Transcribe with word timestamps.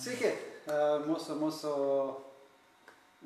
Sveiki, 0.00 0.30
e, 0.32 0.76
mūsų, 1.04 1.34
mūsų 1.36 1.70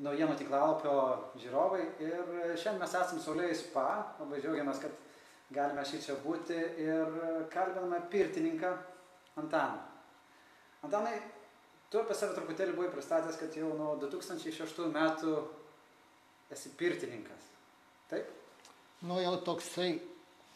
naujienų 0.02 0.34
tinklalapio 0.40 0.94
žiūrovai. 1.38 1.84
Ir 2.02 2.32
šiandien 2.58 2.80
mes 2.82 2.96
esame 2.98 3.22
Saulėjai 3.22 3.58
spa, 3.60 3.86
labai 4.18 4.40
džiaugiamės, 4.42 4.80
kad 4.82 4.96
galime 5.54 5.84
šį 5.86 6.00
čia 6.02 6.18
būti 6.24 6.56
ir 6.82 7.14
kalbiname 7.52 8.02
pirtininką 8.10 8.72
Antaną. 9.38 9.80
Antanai, 10.86 11.14
tu 11.90 11.98
apie 12.02 12.14
save 12.14 12.34
truputėlį 12.36 12.74
buvai 12.76 12.90
pristatęs, 12.92 13.38
kad 13.38 13.54
jau 13.58 13.70
nuo 13.78 13.94
2006 14.02 14.90
metų 14.94 15.38
esi 16.54 16.74
pirtininkas. 16.78 17.50
Taip? 18.10 18.28
Nu 19.06 19.18
jau 19.22 19.36
toksai, 19.46 19.92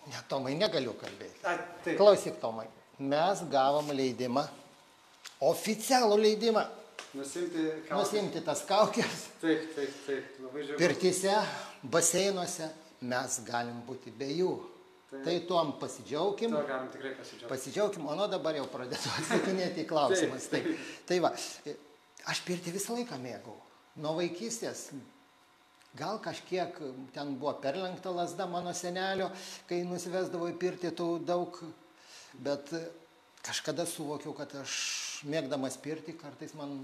ne 0.08 0.22
Tomai, 0.30 0.54
negaliu 0.58 0.94
kalbėti. 0.98 1.42
A, 1.46 1.56
taip. 1.84 1.96
Klausyk, 2.00 2.38
Tomai, 2.42 2.66
mes 2.98 3.42
gavom 3.50 3.90
leidimą, 3.94 4.46
oficialų 5.40 6.18
leidimą 6.22 6.64
Nusimti 7.14 7.62
kaukes. 7.88 7.92
nusimti 7.96 8.40
tas 8.44 8.64
kaukės. 8.68 9.20
Taip, 9.40 9.68
taip, 9.74 9.92
taip. 10.06 10.34
Labai 10.44 10.64
džiaugiuosi. 10.64 10.80
Pirtise, 10.82 11.36
baseinuose 11.82 12.68
mes 13.08 13.38
galim 13.46 13.78
būti 13.86 14.12
be 14.12 14.28
jų. 14.28 14.50
Taip. 15.08 15.22
Tai 15.24 15.36
tuom 15.48 15.72
pasidžiaugim. 15.80 16.52
Tuo 16.52 16.64
galim 16.68 16.90
tikrai 16.92 17.14
pasidžiaugti. 17.16 17.48
Pasidžiaugim, 17.48 18.08
o 18.12 18.16
nuo 18.18 18.26
dabar 18.28 18.58
jau 18.58 18.66
pradėsiu 18.68 19.14
atsakinėti 19.22 19.86
į 19.86 19.88
klausimus. 19.88 20.50
Taip, 20.52 20.68
Taip, 20.68 20.90
tai 21.08 21.20
va, 21.24 21.32
aš 22.28 22.42
pirti 22.44 22.74
visą 22.74 22.98
laiką 22.98 23.16
mėgau. 23.22 23.56
Nuo 24.04 24.18
vaikystės. 24.20 24.90
Gal 25.96 26.20
kažkiek 26.22 26.76
ten 27.14 27.32
buvo 27.40 27.54
perlenkta 27.62 28.12
lasda 28.12 28.44
mano 28.46 28.74
senelio, 28.76 29.30
kai 29.66 29.80
nusivesdavo 29.88 30.50
į 30.52 30.58
pirtį 30.60 30.92
tų 30.98 31.06
daug, 31.24 31.56
bet 32.44 32.68
kažkada 33.48 33.88
suvokiau, 33.88 34.36
kad 34.36 34.52
aš 34.60 34.76
mėgdamas 35.26 35.78
pirti, 35.82 36.14
kartais 36.18 36.54
man 36.58 36.76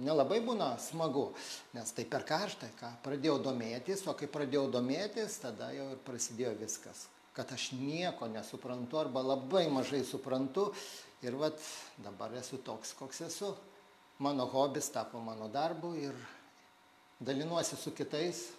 nelabai 0.00 0.40
būna 0.44 0.72
smagu, 0.80 1.28
nes 1.76 1.92
tai 1.92 2.04
per 2.08 2.24
karštą, 2.28 2.70
ką 2.78 2.90
pradėjau 3.04 3.38
domėtis, 3.44 4.06
o 4.08 4.14
kai 4.18 4.28
pradėjau 4.30 4.68
domėtis, 4.72 5.38
tada 5.42 5.70
jau 5.76 5.90
ir 5.92 6.00
prasidėjo 6.06 6.54
viskas, 6.62 7.06
kad 7.36 7.52
aš 7.52 7.72
nieko 7.76 8.28
nesuprantu 8.32 9.00
arba 9.00 9.24
labai 9.34 9.66
mažai 9.72 10.02
suprantu 10.06 10.70
ir 11.22 11.36
vat 11.38 11.60
dabar 12.02 12.32
esu 12.40 12.58
toks, 12.64 12.94
koks 12.98 13.22
esu. 13.28 13.52
Mano 14.22 14.46
hobis 14.46 14.88
tapo 14.92 15.18
mano 15.18 15.48
darbu 15.50 15.94
ir 15.98 16.16
dalinuosi 17.20 17.76
su 17.76 17.90
kitais. 17.90 18.52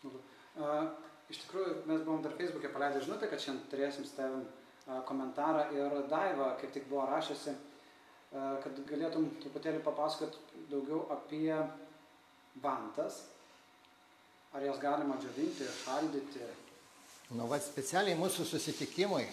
Smagu. 0.00 0.20
A, 0.58 0.90
iš 1.30 1.40
tikrųjų, 1.44 1.74
mes 1.88 2.02
buvom 2.04 2.20
dar 2.24 2.34
Facebook'e 2.36 2.70
paleidę 2.74 3.00
žinutę, 3.04 3.30
kad 3.30 3.40
šiandien 3.40 3.70
turėsim 3.70 4.04
su 4.04 4.16
tavim 4.16 4.44
komentarą 5.08 5.68
ir 5.76 5.96
Daiva 6.10 6.54
kaip 6.60 6.72
tik 6.74 6.88
buvo 6.90 7.06
rašęsi, 7.08 7.54
a, 7.54 7.67
kad 8.32 8.80
galėtum 8.88 9.28
truputėlį 9.42 9.80
papasakot 9.84 10.36
daugiau 10.68 11.04
apie 11.14 11.52
vantas, 12.62 13.22
ar 14.52 14.64
jas 14.64 14.80
galima 14.82 15.16
džiovinti, 15.20 15.68
šaldyti. 15.84 16.48
Nu, 17.36 17.46
va, 17.48 17.58
specialiai 17.60 18.16
mūsų 18.16 18.46
susitikimui, 18.48 19.24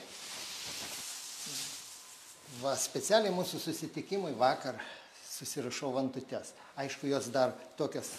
va, 2.61 2.75
specialiai 2.79 3.33
mūsų 3.35 3.61
susitikimui 3.63 4.33
vakar 4.39 4.79
susirašau 5.27 5.91
vantutes. 5.95 6.53
Aišku, 6.79 7.07
jos 7.11 7.29
dar 7.31 7.55
tokias, 7.79 8.13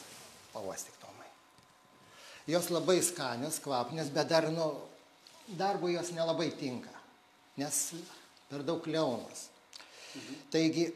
pavastik 0.52 0.96
tomai. 1.00 1.28
Jos 2.48 2.70
labai 2.72 3.00
skanios, 3.04 3.60
kvapnios, 3.64 4.12
bet 4.12 4.28
dar, 4.32 4.48
nu, 4.52 4.70
darbo 5.48 5.88
jos 5.92 6.12
nelabai 6.16 6.50
tinka, 6.56 6.92
nes 7.60 7.82
per 8.48 8.64
daug 8.64 8.84
liaunas. 8.88 9.48
Taigi, 10.52 10.86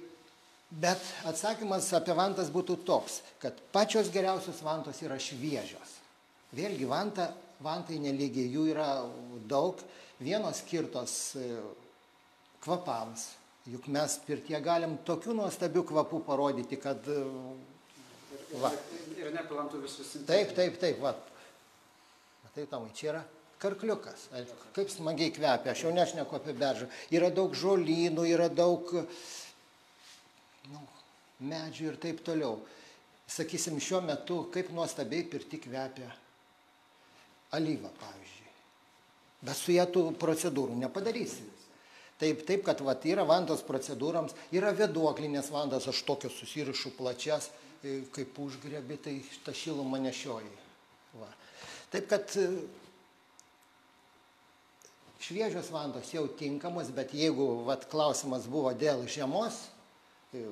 bet 0.70 1.02
atsakymas 1.28 1.88
apie 1.98 2.14
vantas 2.16 2.50
būtų 2.52 2.78
toks, 2.86 3.20
kad 3.42 3.58
pačios 3.74 4.10
geriausios 4.14 4.62
vantos 4.62 5.00
yra 5.02 5.18
šviežios. 5.20 5.96
Vėlgi, 6.56 6.86
vanta, 6.90 7.30
vantai 7.62 7.98
nelygiai, 8.02 8.50
jų 8.50 8.68
yra 8.72 8.88
daug, 9.50 9.82
vienos 10.22 10.62
skirtos 10.64 11.16
e, 11.38 11.50
kvapams. 12.64 13.28
Juk 13.70 13.86
mes 13.92 14.14
pirtie 14.24 14.58
galim 14.64 14.96
tokių 15.06 15.36
nuostabių 15.42 15.84
kvapų 15.92 16.24
parodyti, 16.26 16.80
kad... 16.80 17.06
e, 17.06 17.68
Ir, 18.50 18.58
Va. 18.58 18.70
ir, 18.74 19.18
ir 19.22 19.28
nepilantų 19.30 19.78
visus 19.84 20.08
Taip, 20.26 20.50
taip, 20.56 20.74
taip, 20.82 20.96
va. 20.98 21.12
Matai, 22.42 22.64
Tomai, 22.66 22.90
čia 22.98 23.12
yra 23.12 23.20
karkliukas. 23.60 24.28
Kaip 24.76 24.90
smagiai 24.92 25.32
kvepia, 25.34 25.74
aš 25.74 25.84
jau 25.84 25.92
nešneku 25.94 26.36
apie 26.38 26.54
beržą. 26.56 26.88
Yra 27.12 27.30
daug 27.34 27.54
žolynų, 27.56 28.24
yra 28.32 28.48
daug 28.48 28.90
nu, 30.70 30.82
medžių 31.52 31.92
ir 31.92 32.00
taip 32.00 32.24
toliau. 32.26 32.58
Sakysim, 33.30 33.78
šiuo 33.78 34.00
metu 34.02 34.42
kaip 34.54 34.72
nuostabiai 34.74 35.22
pirti 35.30 35.60
kvepia 35.62 36.08
alyva, 37.54 37.90
pavyzdžiui. 38.00 38.50
Bet 39.46 39.56
su 39.56 39.74
ją 39.74 39.86
tų 39.90 40.04
procedūrų 40.20 40.76
nepadarysi. 40.80 41.46
Taip, 42.20 42.42
taip 42.44 42.64
kad 42.66 42.82
vat, 42.84 43.04
yra 43.08 43.24
vantos 43.24 43.62
procedūrams, 43.64 44.34
yra 44.52 44.74
vėduoklinės 44.76 45.48
vantos, 45.54 45.86
aš 45.88 46.02
tokios 46.04 46.34
susirišu 46.36 46.92
plačias, 46.98 47.48
e, 47.80 48.02
kaip 48.12 48.36
užgrebi, 48.36 48.98
tai 49.00 49.14
tą 49.46 49.54
šilumą 49.56 50.02
nešioji. 50.04 50.52
Va. 51.16 51.30
Taip 51.94 52.10
kad 52.10 52.36
e, 52.36 52.44
šviežios 55.20 55.70
vantos 55.72 56.12
jau 56.14 56.24
tinkamos, 56.38 56.90
bet 56.96 57.14
jeigu 57.14 57.62
vat, 57.66 57.86
klausimas 57.90 58.48
buvo 58.50 58.72
dėl 58.72 59.04
žiemos, 59.10 59.66
e, 60.32 60.46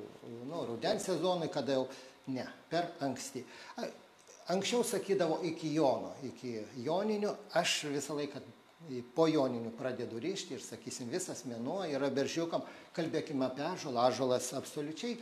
nu, 0.49 0.65
rudens 0.69 1.07
sezonui, 1.09 1.49
kada 1.53 1.79
jau 1.79 1.87
ne, 2.29 2.45
per 2.69 2.91
anksti. 3.05 3.43
Anksčiau 4.49 4.85
sakydavo 4.85 5.41
iki 5.45 5.73
jono, 5.75 6.15
iki 6.25 6.55
joninių, 6.85 7.35
aš 7.57 7.83
visą 7.93 8.17
laiką 8.17 8.41
po 9.13 9.27
joninių 9.27 9.73
pradedu 9.77 10.19
ryšti 10.23 10.55
ir 10.55 10.61
sakysim, 10.63 11.09
visas 11.11 11.43
mėnuo 11.45 11.81
yra 11.91 12.07
beržiukam, 12.13 12.63
kalbėkime 12.95 13.45
apie 13.49 13.65
ažolą, 13.67 14.05
ažolas 14.07 14.53
absoliučiai 14.55 15.17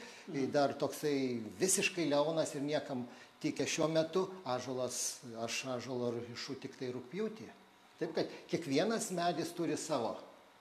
dar 0.53 0.75
toksai 0.77 1.41
visiškai 1.59 2.05
liaunas 2.11 2.53
ir 2.55 2.63
niekam 2.63 3.07
tikė 3.41 3.65
šiuo 3.69 3.89
metu, 3.89 4.27
ažolas, 4.45 5.19
aš 5.43 5.63
ažolo 5.77 6.13
rišu 6.19 6.57
tik 6.61 6.77
tai 6.77 6.91
rūpjūtį. 6.93 7.49
Taip 7.97 8.13
kad 8.13 8.33
kiekvienas 8.49 9.09
medis 9.17 9.53
turi 9.57 9.77
savo. 9.77 10.13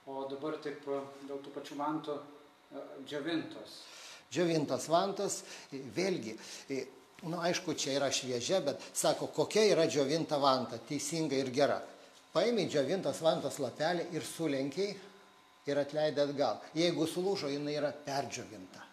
O 0.07 0.25
dabar 0.31 0.57
taip 0.63 0.85
a, 0.89 1.01
dėl 1.27 1.41
tų 1.43 1.53
pačių 1.53 1.77
vantų 1.77 2.15
a, 2.15 2.83
džiovintos. 3.05 3.75
Džiovintos 4.31 4.87
vantos, 4.91 5.41
e, 5.71 5.81
vėlgi, 5.95 6.33
e, 6.71 6.79
nu 7.27 7.41
aišku, 7.43 7.75
čia 7.79 7.97
yra 7.99 8.09
šviežia, 8.11 8.61
bet 8.65 8.81
sako, 8.95 9.29
kokia 9.35 9.67
yra 9.71 9.85
džiovinta 9.87 10.39
vanta, 10.41 10.79
teisinga 10.89 11.37
ir 11.37 11.51
gera. 11.55 11.77
Paimiai 12.33 12.69
džiovintos 12.71 13.21
vantos 13.23 13.59
lapelį 13.63 14.09
ir 14.15 14.25
sulenkiai 14.25 14.91
ir 15.67 15.79
atleidai 15.81 16.27
atgal. 16.27 16.59
Jeigu 16.77 17.07
sulūžo, 17.09 17.51
jinai 17.51 17.77
yra 17.79 17.91
perdžiovinta. 17.91 18.83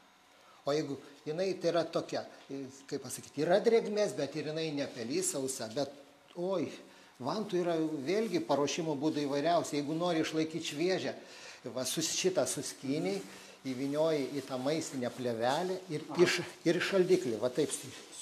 O 0.65 0.73
jeigu 0.73 0.97
jinai 1.27 1.53
tai 1.61 1.73
yra 1.73 1.85
tokia, 1.85 2.25
e, 2.49 2.65
kaip 2.89 3.03
pasakyti, 3.05 3.43
yra 3.45 3.59
drėgmės, 3.65 4.15
bet 4.19 4.37
ir 4.37 4.51
jinai 4.53 4.71
nepelys 4.77 5.35
sausa, 5.35 5.69
bet 5.75 5.93
oi, 6.37 6.69
vantų 7.23 7.61
yra 7.63 7.77
vėlgi 7.79 8.41
paruošimo 8.47 8.97
būdai 8.99 9.25
įvairiausi. 9.29 9.77
Jeigu 9.79 9.95
nori 9.99 10.25
išlaikyti 10.25 10.73
šviežią, 10.73 11.15
va, 11.75 11.85
sus 11.89 12.11
šitą 12.19 12.45
suskyniai, 12.51 13.21
įvinioji 13.65 14.27
į 14.37 14.43
tą 14.49 14.59
maistinę 14.61 15.09
plevelę 15.15 15.79
ir, 15.95 16.03
iš, 16.21 16.41
ir 16.69 16.77
iš 16.81 16.91
šaldiklį, 16.93 17.39
va 17.41 17.49
taip. 17.55 17.71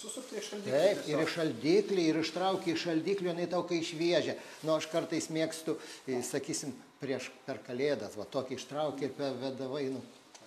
Susukti 0.02 0.38
iš 0.38 0.52
šaldyklį. 0.52 0.72
Taip, 0.76 1.02
ir 1.10 1.22
iš 1.24 1.34
šaldiklį, 1.36 2.04
ir 2.12 2.20
ištrauki 2.22 2.72
iš 2.76 2.84
šaldiklio, 2.86 3.32
jinai 3.32 3.48
tau 3.50 3.62
kai 3.66 3.80
šviežia. 3.86 4.36
Nu, 4.62 4.76
aš 4.76 4.86
kartais 4.92 5.28
mėgstu, 5.34 5.76
e, 6.06 6.20
sakysim, 6.26 6.74
prieš 7.02 7.30
per 7.46 7.58
kalėdas, 7.66 8.14
va 8.18 8.26
tokį 8.30 8.58
ištrauki 8.60 9.08
ir 9.08 9.14
per 9.18 9.34
vedavai, 9.40 9.88
nu, 9.94 10.02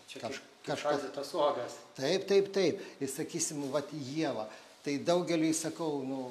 Čia 0.07 0.21
kaž, 0.21 0.37
kaip- 0.39 0.43
kaip 0.63 0.69
kažkas. 0.69 0.99
šaldytas 1.01 1.33
uogas. 1.35 1.77
Taip, 1.97 2.27
taip, 2.29 2.51
taip. 2.55 2.83
Ir 3.03 3.11
sakysim, 3.11 3.63
va, 3.71 3.81
jieva. 3.91 4.47
Tai 4.85 4.95
daugeliu 5.07 5.51
sakau, 5.53 6.03
nu, 6.07 6.29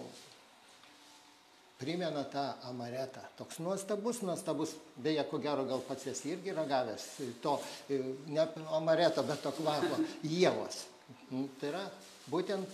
primena 1.79 2.25
tą 2.25 2.45
amaretą. 2.71 3.21
Toks 3.37 3.59
nuostabus, 3.59 4.23
nuostabus, 4.23 4.75
beje, 4.97 5.25
ko 5.31 5.39
gero 5.43 5.65
gal 5.69 5.83
pats 5.89 6.07
esi 6.13 6.31
irgi 6.35 6.55
ragavęs 6.55 7.07
to, 7.43 7.57
e, 7.91 7.99
ne 8.31 8.47
amareto, 8.79 9.23
bet 9.27 9.43
to 9.43 9.53
kvapo, 9.59 9.99
jievos. 10.23 10.85
Nu, 11.31 11.49
Tai 11.61 11.69
yra 11.73 11.83
būtent, 12.31 12.69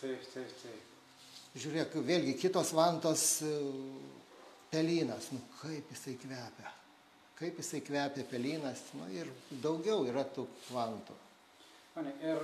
Taip, 0.00 0.22
taip, 0.34 0.54
taip. 0.62 0.92
žiūrėk, 1.56 1.96
vėlgi 2.06 2.36
kitos 2.40 2.72
vantos 2.76 3.24
e, 3.42 3.50
pelynas, 4.70 5.30
nu 5.32 5.42
kaip 5.60 5.90
jisai 5.92 6.14
kvepia. 6.22 6.72
Kaip 7.34 7.58
jisai 7.58 7.82
kvepia 7.82 8.24
pelynas, 8.30 8.80
nu 8.94 9.10
ir 9.12 9.30
daugiau 9.62 10.06
yra 10.06 10.22
tų 10.24 10.46
vantų. 10.70 11.18
Ir 12.22 12.40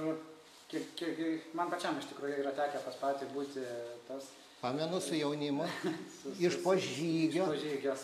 kiek, 0.70 0.92
kiek, 0.98 1.48
man 1.58 1.70
pačiam 1.70 1.98
iš 1.98 2.10
tikrųjų 2.10 2.42
yra 2.42 2.52
tekę 2.58 2.82
pas 2.84 2.98
patį 3.00 3.30
būti 3.34 3.64
tas 4.08 4.28
Pamenu 4.60 5.00
su 5.00 5.16
jaunimu, 5.16 5.64
iš 6.46 6.60
po 6.64 6.76
žygio, 6.76 7.48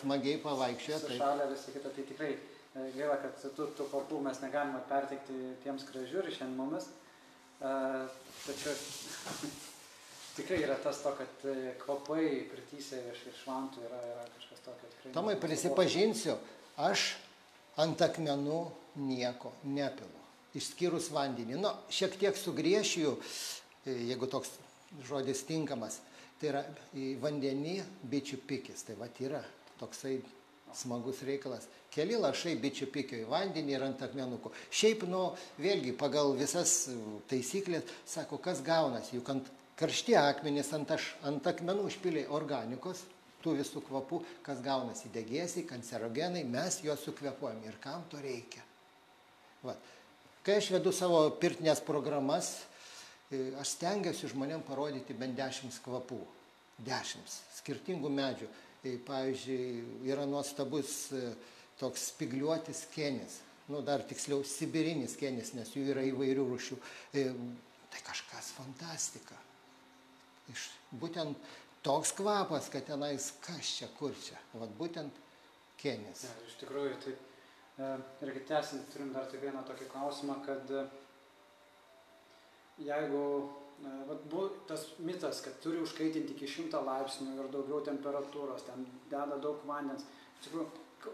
smagiai 0.01 0.39
pavaikščiojo. 0.41 0.99
taip. 1.03 1.17
sušalę 1.17 1.49
visą 1.53 1.73
kitą, 1.75 1.91
tai 1.93 2.05
tikrai 2.11 2.31
E, 2.77 2.91
gaila, 2.93 3.17
kad 3.21 3.37
tų, 3.55 3.69
tų 3.77 3.87
kvapų 3.89 4.19
mes 4.25 4.39
negalime 4.43 4.81
perteikti 4.89 5.35
tiems, 5.63 5.85
šiandien 5.87 6.57
mumis. 6.57 6.89
E, 7.57 7.71
tačiau 8.43 8.73
tikrai 10.37 10.59
yra 10.65 10.77
tas 10.83 10.99
to, 11.01 11.13
kad 11.17 11.47
e, 11.49 11.73
kvapai 11.81 12.25
pritysė 12.51 13.01
iš, 13.13 13.23
iš 13.31 13.45
vantų 13.47 13.85
yra, 13.87 14.01
yra 14.11 14.27
kažkas 14.35 14.65
tokio 14.65 14.91
tikrai. 14.93 15.13
Tomai, 15.15 15.37
prisipažinsiu, 15.41 16.37
aš 16.77 17.15
ant 17.81 18.01
akmenų 18.05 18.61
nieko 19.07 19.53
nepilu, 19.63 20.25
išskyrus 20.57 21.09
vandenį. 21.13 21.57
Nu, 21.61 21.73
šiek 21.93 22.17
tiek 22.19 22.37
sugriešiju, 22.37 23.15
jeigu 23.87 24.29
toks 24.29 24.53
žodis 25.07 25.41
tinkamas, 25.47 26.01
tai 26.39 26.51
yra 26.51 26.63
į 26.97 27.13
vandenį 27.21 27.77
bičių 28.11 28.41
pikis, 28.47 28.85
tai 28.87 28.97
va 28.99 29.09
yra 29.23 29.43
toksai 29.79 30.17
smagus 30.75 31.21
reikalas. 31.25 31.67
Keli 31.93 32.17
lašai 32.19 32.55
bičių 32.61 32.89
pikio 32.93 33.21
į 33.23 33.27
vandenį 33.31 33.73
ir 33.73 33.85
ant 33.87 34.01
akmenukų. 34.05 34.51
Šiaip, 34.69 35.05
nu, 35.09 35.31
vėlgi, 35.61 35.95
pagal 35.97 36.35
visas 36.37 36.89
taisyklės, 37.31 37.87
sako, 38.05 38.41
kas 38.43 38.61
gaunasi, 38.65 39.15
juk 39.17 39.31
ant 39.33 39.51
karšti 39.79 40.17
akmenys 40.19 40.73
ant, 40.75 40.91
aš, 40.93 41.13
ant 41.25 41.47
akmenų 41.47 41.87
užpiliai 41.89 42.27
organikos, 42.33 43.05
tų 43.43 43.57
visų 43.59 43.83
kvapų, 43.87 44.21
kas 44.45 44.61
gaunasi 44.65 45.11
degėsiai, 45.13 45.65
kancerogenai, 45.69 46.43
mes 46.47 46.81
juos 46.83 47.03
sukvepuojam. 47.05 47.61
Ir 47.65 47.77
kam 47.81 48.03
to 48.11 48.21
reikia? 48.21 48.63
Va. 49.63 49.77
Kai 50.45 50.59
aš 50.61 50.71
vedu 50.77 50.93
savo 50.95 51.25
pirtinės 51.41 51.81
programas, 51.83 52.53
aš 53.59 53.73
stengiuosi 53.75 54.29
žmonėm 54.31 54.63
parodyti 54.67 55.15
bent 55.17 55.35
dešimt 55.37 55.81
kvapų. 55.83 56.21
Dešimt 56.87 57.31
skirtingų 57.57 58.11
medžių. 58.13 58.47
Tai 58.83 58.93
pavyzdžiui, 59.07 60.07
yra 60.07 60.27
nuostabus 60.29 61.09
e, 61.11 61.21
toks 61.79 62.11
spigliuotis 62.11 62.83
kenis, 62.93 63.39
nu 63.73 63.81
dar 63.83 64.03
tiksliau 64.05 64.43
sibirinis 64.45 65.17
kenis, 65.19 65.55
nes 65.57 65.71
jų 65.73 65.87
yra 65.95 66.03
įvairių 66.07 66.45
rušių. 66.51 66.77
E, 67.17 67.23
tai 67.91 68.03
kažkas 68.05 68.51
fantastika. 68.55 69.35
Iš 70.53 70.67
būtent 71.01 71.49
toks 71.83 72.13
kvapas, 72.15 72.69
kad 72.71 72.85
tenais 72.87 73.31
kas 73.43 73.73
čia, 73.79 73.89
kur 73.97 74.13
čia. 74.23 74.37
Vat 74.61 74.71
būtent 74.77 75.17
kenis. 75.81 76.27
Ja, 76.29 76.37
iš 76.47 76.59
tikrųjų, 76.61 76.93
tai 77.03 77.17
e, 77.17 77.91
irgi 78.29 78.45
tęsint, 78.53 78.87
turim 78.93 79.11
dar 79.17 79.27
tai 79.31 79.41
vieną 79.41 79.65
tokį 79.67 79.89
klausimą, 79.91 80.39
kad 80.45 80.77
jeigu 82.77 83.23
vat 84.07 84.23
buvo 84.29 84.49
tas 84.67 84.85
mitas, 84.99 85.41
kad 85.45 85.59
turi 85.61 85.81
užkaitinti 85.83 86.33
iki 86.33 86.49
100 86.49 86.81
laipsnių 86.85 87.35
ir 87.37 87.51
daugiau 87.53 87.81
temperatūros, 87.85 88.65
ten 88.65 88.87
deda 89.11 89.37
daug 89.41 89.61
vandens. 89.69 90.05
Iš 90.37 90.47
tikrųjų, 90.47 90.65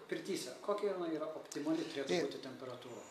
pirtyse, 0.09 0.55
kokia 0.63 0.95
yra 1.11 1.27
optimali 1.35 1.83
turėtų 1.91 2.21
būti 2.25 2.41
temperatūra? 2.43 3.03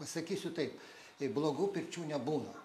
Pasakysiu 0.00 0.52
taip, 0.56 0.80
blogų 1.20 1.70
pirčių 1.76 2.08
nebūna. 2.14 2.56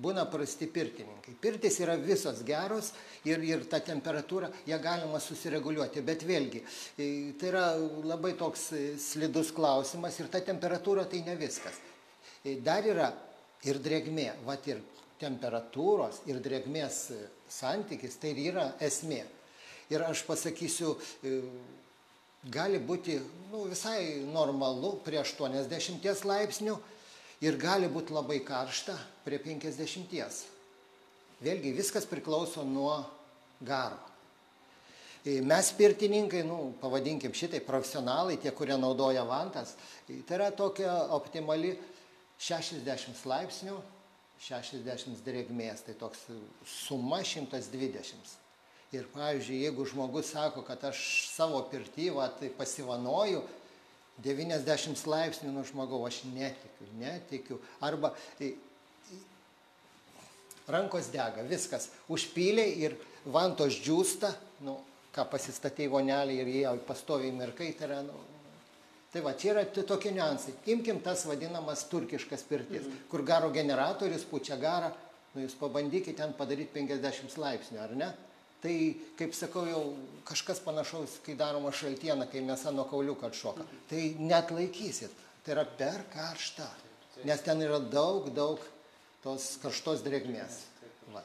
Būna 0.00 0.24
prasti 0.32 0.64
pirtininkai. 0.72 1.34
Pirtis 1.42 1.76
yra 1.84 1.92
visos 2.00 2.38
geros 2.46 2.94
ir, 3.28 3.42
ir 3.44 3.66
ta 3.68 3.82
temperatūra, 3.84 4.48
ją 4.66 4.78
galima 4.80 5.20
susireguliuoti. 5.20 6.00
Bet 6.00 6.24
vėlgi, 6.24 6.62
tai 6.96 7.50
yra 7.50 7.66
labai 8.08 8.32
toks 8.40 8.70
slidus 9.10 9.52
klausimas 9.52 10.16
ir 10.22 10.30
ta 10.32 10.40
temperatūra 10.46 11.04
tai 11.10 11.20
ne 11.26 11.36
viskas. 11.36 11.76
Dar 12.64 12.88
yra 12.88 13.10
ir 13.68 13.80
drėgmė, 13.82 14.30
va 14.46 14.56
ir 14.68 14.80
temperatūros 15.20 16.22
ir 16.30 16.40
drėgmės 16.40 17.02
santykis, 17.50 18.16
tai 18.20 18.32
ir 18.32 18.52
yra 18.52 18.70
esmė. 18.80 19.24
Ir 19.90 20.04
aš 20.06 20.22
pasakysiu, 20.24 20.94
e, 21.26 21.40
gali 22.48 22.78
būti 22.78 23.18
nu, 23.50 23.66
visai 23.68 24.22
normalu 24.24 24.94
prie 25.04 25.18
80 25.20 26.24
laipsnių 26.24 26.76
ir 27.42 27.58
gali 27.60 27.88
būti 27.90 28.14
labai 28.14 28.38
karšta 28.46 28.94
prie 29.24 29.40
50. 29.42 30.46
Vėlgi 31.40 31.74
viskas 31.74 32.06
priklauso 32.06 32.62
nuo 32.64 33.02
garo. 33.60 33.98
E, 35.24 35.40
mes 35.44 35.68
pirtininkai, 35.76 36.46
nu, 36.48 36.72
pavadinkim 36.80 37.34
šitai, 37.36 37.60
profesionalai, 37.60 38.38
tie, 38.40 38.54
kurie 38.56 38.78
naudoja 38.80 39.26
vantas, 39.28 39.74
e, 40.08 40.22
tai 40.24 40.38
yra 40.38 40.48
tokia 40.56 40.94
optimali 41.12 41.74
60 42.40 43.26
laipsnių, 43.28 43.76
60 44.40 45.20
drėgmės, 45.26 45.84
tai 45.84 45.94
toks 46.00 46.24
suma 46.64 47.20
120. 47.26 48.36
Ir 48.96 49.06
pavyzdžiui, 49.12 49.60
jeigu 49.66 49.84
žmogus 49.86 50.32
sako, 50.32 50.64
kad 50.66 50.82
aš 50.88 51.00
savo 51.30 51.60
pirtyvą 51.70 52.26
tai 52.40 52.48
pasivanoju, 52.50 53.44
90 54.24 55.06
laipsnių 55.08 55.52
nuo 55.54 55.62
žmogau, 55.68 56.00
aš 56.08 56.24
netikiu, 56.32 56.88
netikiu. 56.98 57.60
Arba 57.80 58.12
rankos 60.70 61.08
dega, 61.12 61.44
viskas, 61.46 61.88
užpylė 62.10 62.66
ir 62.82 62.96
vantos 63.24 63.78
džiūsta, 63.80 64.32
nu, 64.66 64.78
ką 65.14 65.26
pasistatė 65.32 65.88
vonelį 65.90 66.36
ir 66.40 66.50
jie 66.50 66.74
pastoviai 66.86 67.32
mirkai, 67.34 67.72
tai 67.78 67.88
yra, 67.88 68.02
nu, 68.06 68.18
Tai 69.10 69.22
va, 69.26 69.34
čia 69.34 69.54
yra 69.54 69.64
tokie 69.66 70.12
niuansai. 70.14 70.54
Imkim 70.70 71.00
tas 71.02 71.24
vadinamas 71.26 71.82
turkiškas 71.90 72.44
pirtis, 72.46 72.84
mhm. 72.84 73.06
kur 73.10 73.24
garo 73.26 73.50
generatorius 73.54 74.26
pučia 74.30 74.58
garą, 74.60 74.92
nu 75.34 75.42
jūs 75.44 75.56
pabandykite 75.58 76.18
ten 76.20 76.34
padaryti 76.38 76.74
50 76.76 77.38
laipsnių, 77.42 77.80
ar 77.82 77.96
ne? 77.98 78.10
Tai, 78.60 78.74
kaip 79.16 79.32
sakau, 79.34 79.64
jau 79.66 79.80
kažkas 80.28 80.60
panašaus, 80.62 81.16
kai 81.24 81.34
daroma 81.38 81.72
šaltiena, 81.72 82.26
kai 82.30 82.42
mėsa 82.44 82.74
nuo 82.74 82.84
kauliuko 82.90 83.26
atšoka. 83.30 83.64
Mhm. 83.64 83.82
Tai 83.90 84.02
net 84.30 84.54
laikysit. 84.54 85.26
Tai 85.44 85.56
yra 85.56 85.64
per 85.64 86.04
karšta. 86.12 86.68
Nes 87.24 87.42
ten 87.44 87.60
yra 87.64 87.80
daug, 87.80 88.28
daug 88.36 88.60
tos 89.24 89.56
karštos 89.62 90.04
drėgmės. 90.04 90.62
Va. 91.10 91.24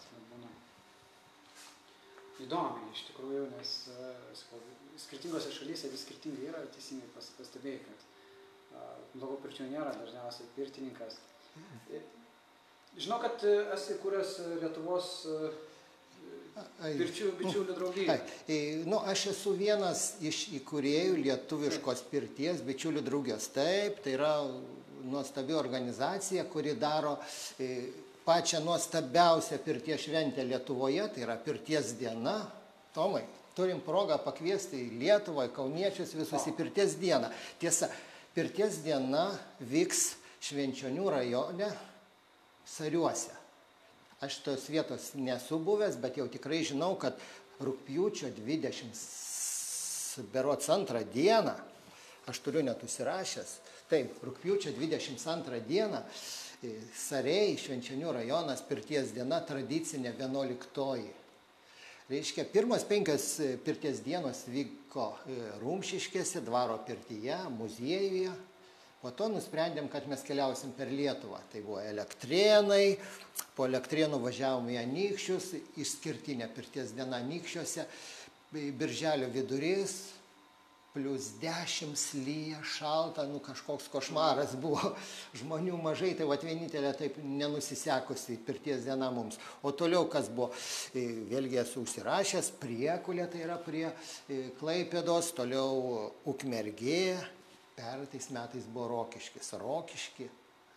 Įdomi 2.43 2.89
iš 2.91 3.05
tikrųjų, 3.11 3.45
nes 3.53 3.75
skirtingose 5.01 5.53
šalyse 5.53 5.91
vis 5.91 6.03
skirtingai 6.05 6.49
yra, 6.51 6.63
teisingai 6.75 7.07
pas, 7.15 7.29
pastebėjai, 7.39 7.81
kad 7.85 8.05
blogų 9.15 9.39
pirčių 9.45 9.69
nėra, 9.71 9.93
dažniausiai 9.99 10.49
pirtininkas. 10.55 11.19
Žinau, 12.95 13.19
kad 13.23 13.43
e, 13.43 13.55
esi 13.75 13.97
kūręs 13.99 14.37
Lietuvos 14.61 15.09
e, 15.27 15.49
pirčių 16.95 17.33
bičiulių 17.41 17.75
draugiją. 17.75 18.15
Nu, 18.87 19.01
aš 19.11 19.27
esu 19.33 19.55
vienas 19.59 20.05
iš 20.23 20.45
įkūrėjų 20.61 21.19
lietuviškos 21.25 22.05
pirties 22.11 22.63
bičiulių 22.67 23.03
draugijos. 23.03 23.49
Taip, 23.55 23.99
tai 24.03 24.15
yra 24.15 24.33
nuostabi 25.05 25.55
organizacija, 25.59 26.47
kuri 26.51 26.77
daro 26.79 27.17
e, 27.59 27.89
pačią 28.25 28.63
nuostabiausią 28.65 29.59
pirties 29.65 30.07
šventę 30.07 30.47
Lietuvoje, 30.47 31.09
tai 31.13 31.27
yra 31.27 31.35
pirties 31.37 31.93
diena. 31.99 32.39
Tomai, 32.95 33.25
turim 33.55 33.79
progą 33.83 34.17
pakviesti 34.21 34.77
į 34.83 34.99
Lietuvą, 34.99 35.47
kauniečius 35.55 36.13
visus 36.17 36.45
į 36.49 36.55
pirties 36.57 36.97
dieną. 36.99 37.31
Tiesa, 37.61 37.89
pirties 38.35 38.81
diena 38.83 39.29
vyks 39.63 40.15
Švenčionių 40.45 41.09
rajone 41.09 41.71
Sariuose. 42.69 43.33
Aš 44.23 44.39
tos 44.45 44.69
vietos 44.71 45.11
nesu 45.17 45.59
buvęs, 45.59 45.97
bet 46.01 46.17
jau 46.19 46.27
tikrai 46.31 46.63
žinau, 46.65 46.95
kad 46.99 47.17
rūpjūčio 47.63 48.31
20 48.35 50.29
berots 50.33 50.69
antrą 50.71 51.01
dieną, 51.11 51.55
aš 52.29 52.39
turiu 52.43 52.63
net 52.65 52.83
užsirašęs, 52.83 53.51
taip, 53.91 54.15
rūpjūčio 54.23 54.73
22 54.77 55.61
dieną 55.67 56.01
Sariai, 56.95 57.57
Švenčionių 57.59 58.13
rajonas, 58.15 58.63
pirties 58.65 59.11
diena, 59.13 59.41
tradicinė 59.45 60.15
11 60.15 61.24
Reiškia, 62.05 62.43
pirmas 62.53 62.83
penkias 62.85 63.39
e, 63.41 63.55
pirties 63.65 64.03
dienos 64.05 64.43
vyko 64.45 65.07
e, 65.25 65.37
Rumšiškėse, 65.57 66.43
dvaro 66.45 66.75
pirtyje, 66.85 67.39
muziejuje. 67.55 68.33
Po 69.01 69.09
to 69.09 69.25
nusprendėm, 69.33 69.87
kad 69.89 70.05
mes 70.09 70.21
keliausim 70.25 70.75
per 70.77 70.91
Lietuvą. 70.93 71.39
Tai 71.49 71.63
buvo 71.65 71.79
elektrienai, 71.81 72.99
po 73.57 73.65
elektrienų 73.65 74.19
važiavom 74.21 74.69
į 74.69 74.77
Anykščius, 74.83 75.49
išskirtinė 75.81 76.51
pirties 76.53 76.93
diena 76.93 77.23
Anykščiuose, 77.25 77.87
birželio 78.53 79.31
vidurys, 79.33 79.97
plius 80.95 81.33
dešimt 81.41 81.99
lyja, 82.23 82.61
šalta, 82.63 83.25
nu 83.27 83.41
kažkoks 83.43 83.89
košmaras 83.91 84.55
buvo, 84.63 84.93
žmonių 85.35 85.75
mažai, 85.83 86.13
tai 86.15 86.27
va 86.29 86.39
vienintelė 86.39 86.93
taip 86.95 87.19
nenusisekusi 87.19 88.39
pirties 88.47 88.87
diena 88.87 89.11
mums. 89.11 89.37
O 89.61 89.73
toliau 89.75 90.07
kas 90.11 90.31
buvo, 90.31 90.53
e, 90.95 91.03
vėlgi 91.27 91.59
esu 91.65 91.83
užsirašęs, 91.83 92.53
priekulė 92.63 93.27
tai 93.31 93.43
yra 93.43 93.59
prie 93.59 93.89
e, 93.91 94.39
Klaipėdos, 94.59 95.33
toliau 95.35 96.13
Ukmergė, 96.31 97.19
pertais 97.75 98.31
metais 98.31 98.67
buvo 98.71 98.87
Rokiškis, 98.93 99.51
Rokiški, 99.59 100.29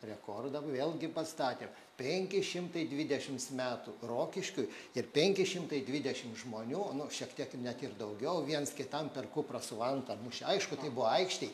rekordą 0.03 0.63
vėlgi 0.67 1.11
pastatėm. 1.15 1.71
520 1.99 3.55
metų 3.59 3.95
Rokiškiui 4.07 4.69
ir 4.95 5.09
520 5.15 6.37
žmonių, 6.45 6.85
nu, 6.95 7.09
šiek 7.11 7.33
tiek 7.35 7.57
net 7.59 7.83
ir 7.83 7.97
daugiau, 7.99 8.45
viens 8.47 8.71
kitam 8.71 9.11
per 9.11 9.27
kuprą 9.35 9.59
su 9.63 9.81
vanta 9.81 10.15
mušė. 10.23 10.47
Aišku, 10.55 10.79
tai 10.79 10.93
buvo 10.95 11.09
aikštai, 11.11 11.51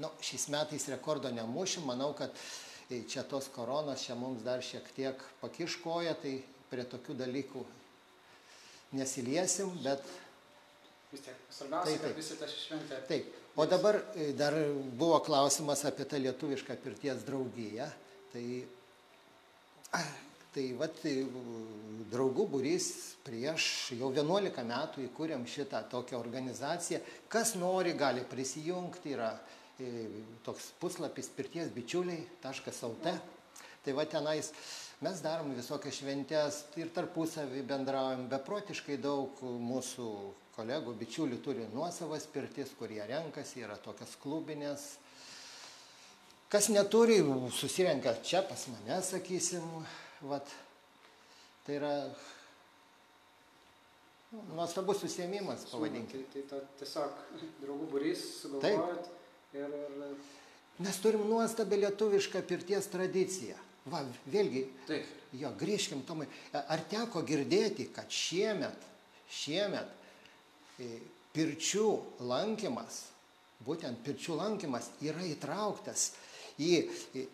Nu, 0.00 0.08
šiais 0.24 0.48
metais 0.48 0.88
rekordo 0.88 1.30
nemušim, 1.30 1.84
manau, 1.84 2.12
kad 2.16 2.32
e, 2.90 3.02
čia 3.08 3.22
tos 3.28 3.50
koronos 3.52 4.00
čia 4.06 4.16
mums 4.16 4.40
dar 4.42 4.62
šiek 4.64 4.88
tiek 4.96 5.20
pakiškoja, 5.42 6.14
tai 6.22 6.38
prie 6.70 6.86
tokių 6.88 7.16
dalykų 7.20 7.64
nesiliesim, 8.96 9.70
bet 9.84 10.02
Vis 11.12 11.20
tiek, 11.26 11.36
svarbiausia, 11.52 11.90
Taip, 11.90 12.00
kad 12.00 12.08
taip. 12.08 12.16
visi 12.16 12.36
tą 12.40 12.46
šventę. 12.48 12.98
Taip, 13.10 13.34
o 13.60 13.66
dabar 13.68 13.98
e, 14.16 14.30
dar 14.32 14.56
buvo 14.96 15.18
klausimas 15.20 15.84
apie 15.84 16.06
tą 16.08 16.16
lietuvišką 16.24 16.78
pirties 16.80 17.26
draugiją. 17.28 17.90
Tai, 18.32 18.44
ai, 18.48 18.62
tai 20.52 20.66
vat, 20.76 21.00
e, 21.08 21.24
draugų 22.12 22.46
būrys 22.52 22.86
prieš 23.24 23.64
jau 23.96 24.10
11 24.12 24.64
metų 24.68 25.06
įkūrėm 25.08 25.46
šitą 25.48 25.82
tokią 25.92 26.18
organizaciją. 26.20 27.00
Kas 27.32 27.54
nori, 27.60 27.94
gali 27.96 28.24
prisijungti, 28.28 29.14
yra 29.16 29.32
e, 29.80 30.08
toks 30.44 30.72
puslapis 30.80 31.30
pirties 31.32 31.72
bičiuliai.lt. 31.74 33.14
Tai 33.82 33.92
va 33.98 34.04
tenais 34.06 34.52
mes 35.02 35.22
darom 35.24 35.56
visokias 35.56 35.96
šventės 35.98 36.60
ir 36.78 36.92
tarpusavį 36.94 37.64
bendraujam. 37.66 38.28
Beprotiškai 38.30 39.00
daug 39.02 39.40
mūsų 39.42 40.08
kolegų, 40.56 40.94
bičiulių 41.00 41.40
turi 41.42 41.64
nuosavas 41.72 42.28
pirtis, 42.30 42.74
kurie 42.78 43.00
renkasi, 43.08 43.64
yra 43.64 43.78
tokias 43.82 44.14
klubinės. 44.22 44.92
Kas 46.52 46.68
neturi, 46.68 47.16
susirenka 47.56 48.12
čia 48.20 48.42
pas 48.44 48.66
mane, 48.68 49.00
sakysim, 49.06 49.64
vat. 50.28 50.50
Tai 51.64 51.76
yra 51.78 51.92
nu, 54.32 54.42
nuostabus 54.52 55.00
užsiemimas, 55.06 55.64
pavadinkime. 55.70 56.26
Tai, 56.34 56.42
tai 56.42 56.42
ta, 56.50 56.58
tiesiog 56.82 57.22
draugų 57.62 57.86
būrys 57.94 58.24
sugalvojot 58.42 59.08
ir, 59.56 59.76
ir 59.78 60.16
Mes 60.82 60.98
turim 61.04 61.22
nuostabią 61.28 61.78
lietuvišką 61.86 62.42
pirties 62.48 62.88
tradiciją. 62.90 63.56
Va, 63.92 64.00
vėlgi, 64.30 64.62
taip. 64.86 65.08
jo, 65.36 65.50
grįžkim, 65.58 66.02
Tomai. 66.06 66.28
Ar 66.54 66.80
teko 66.90 67.22
girdėti, 67.26 67.88
kad 67.94 68.12
šiemet, 68.12 68.84
šiemet 69.30 69.88
e, 70.80 70.88
pirčių 71.34 71.88
lankymas, 72.28 73.02
būtent 73.66 74.00
pirčių 74.06 74.38
lankymas 74.38 74.88
yra 75.02 75.24
įtrauktas 75.26 76.12
į 76.62 77.26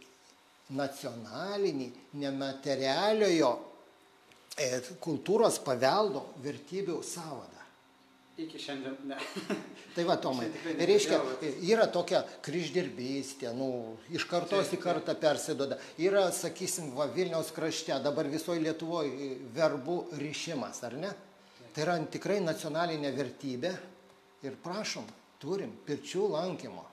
nacionalinį 0.76 1.88
nematerialiojo 2.20 3.52
e, 4.58 4.68
kultūros 5.00 5.60
paveldo 5.64 6.26
vertybių 6.44 6.98
savadą. 7.06 7.58
Iki 8.38 8.58
šiandien 8.62 8.94
ne. 9.10 9.16
Tai 9.96 10.04
va, 10.06 10.14
Tomai, 10.22 10.46
reiškia, 10.78 11.16
yra 11.66 11.88
tokia 11.90 12.20
kryždirbystė, 12.46 13.50
nu, 13.56 13.96
iš 14.14 14.28
kartos 14.30 14.70
į 14.76 14.78
kartą 14.78 15.16
persidoda. 15.18 15.80
Yra, 15.98 16.28
sakysim, 16.34 16.92
va, 16.94 17.08
Vilniaus 17.10 17.50
krašte, 17.56 17.96
dabar 18.04 18.28
visoje 18.30 18.62
Lietuvoje 18.62 19.32
verbų 19.56 19.96
ryšimas, 20.20 20.84
ar 20.86 20.94
ne? 21.00 21.10
Tai 21.74 21.82
yra 21.82 21.96
tikrai 22.14 22.38
nacionalinė 22.44 23.10
vertybė 23.16 23.74
ir 24.46 24.54
prašom, 24.62 25.08
turim 25.42 25.74
pirčių 25.88 26.30
lankymo. 26.36 26.86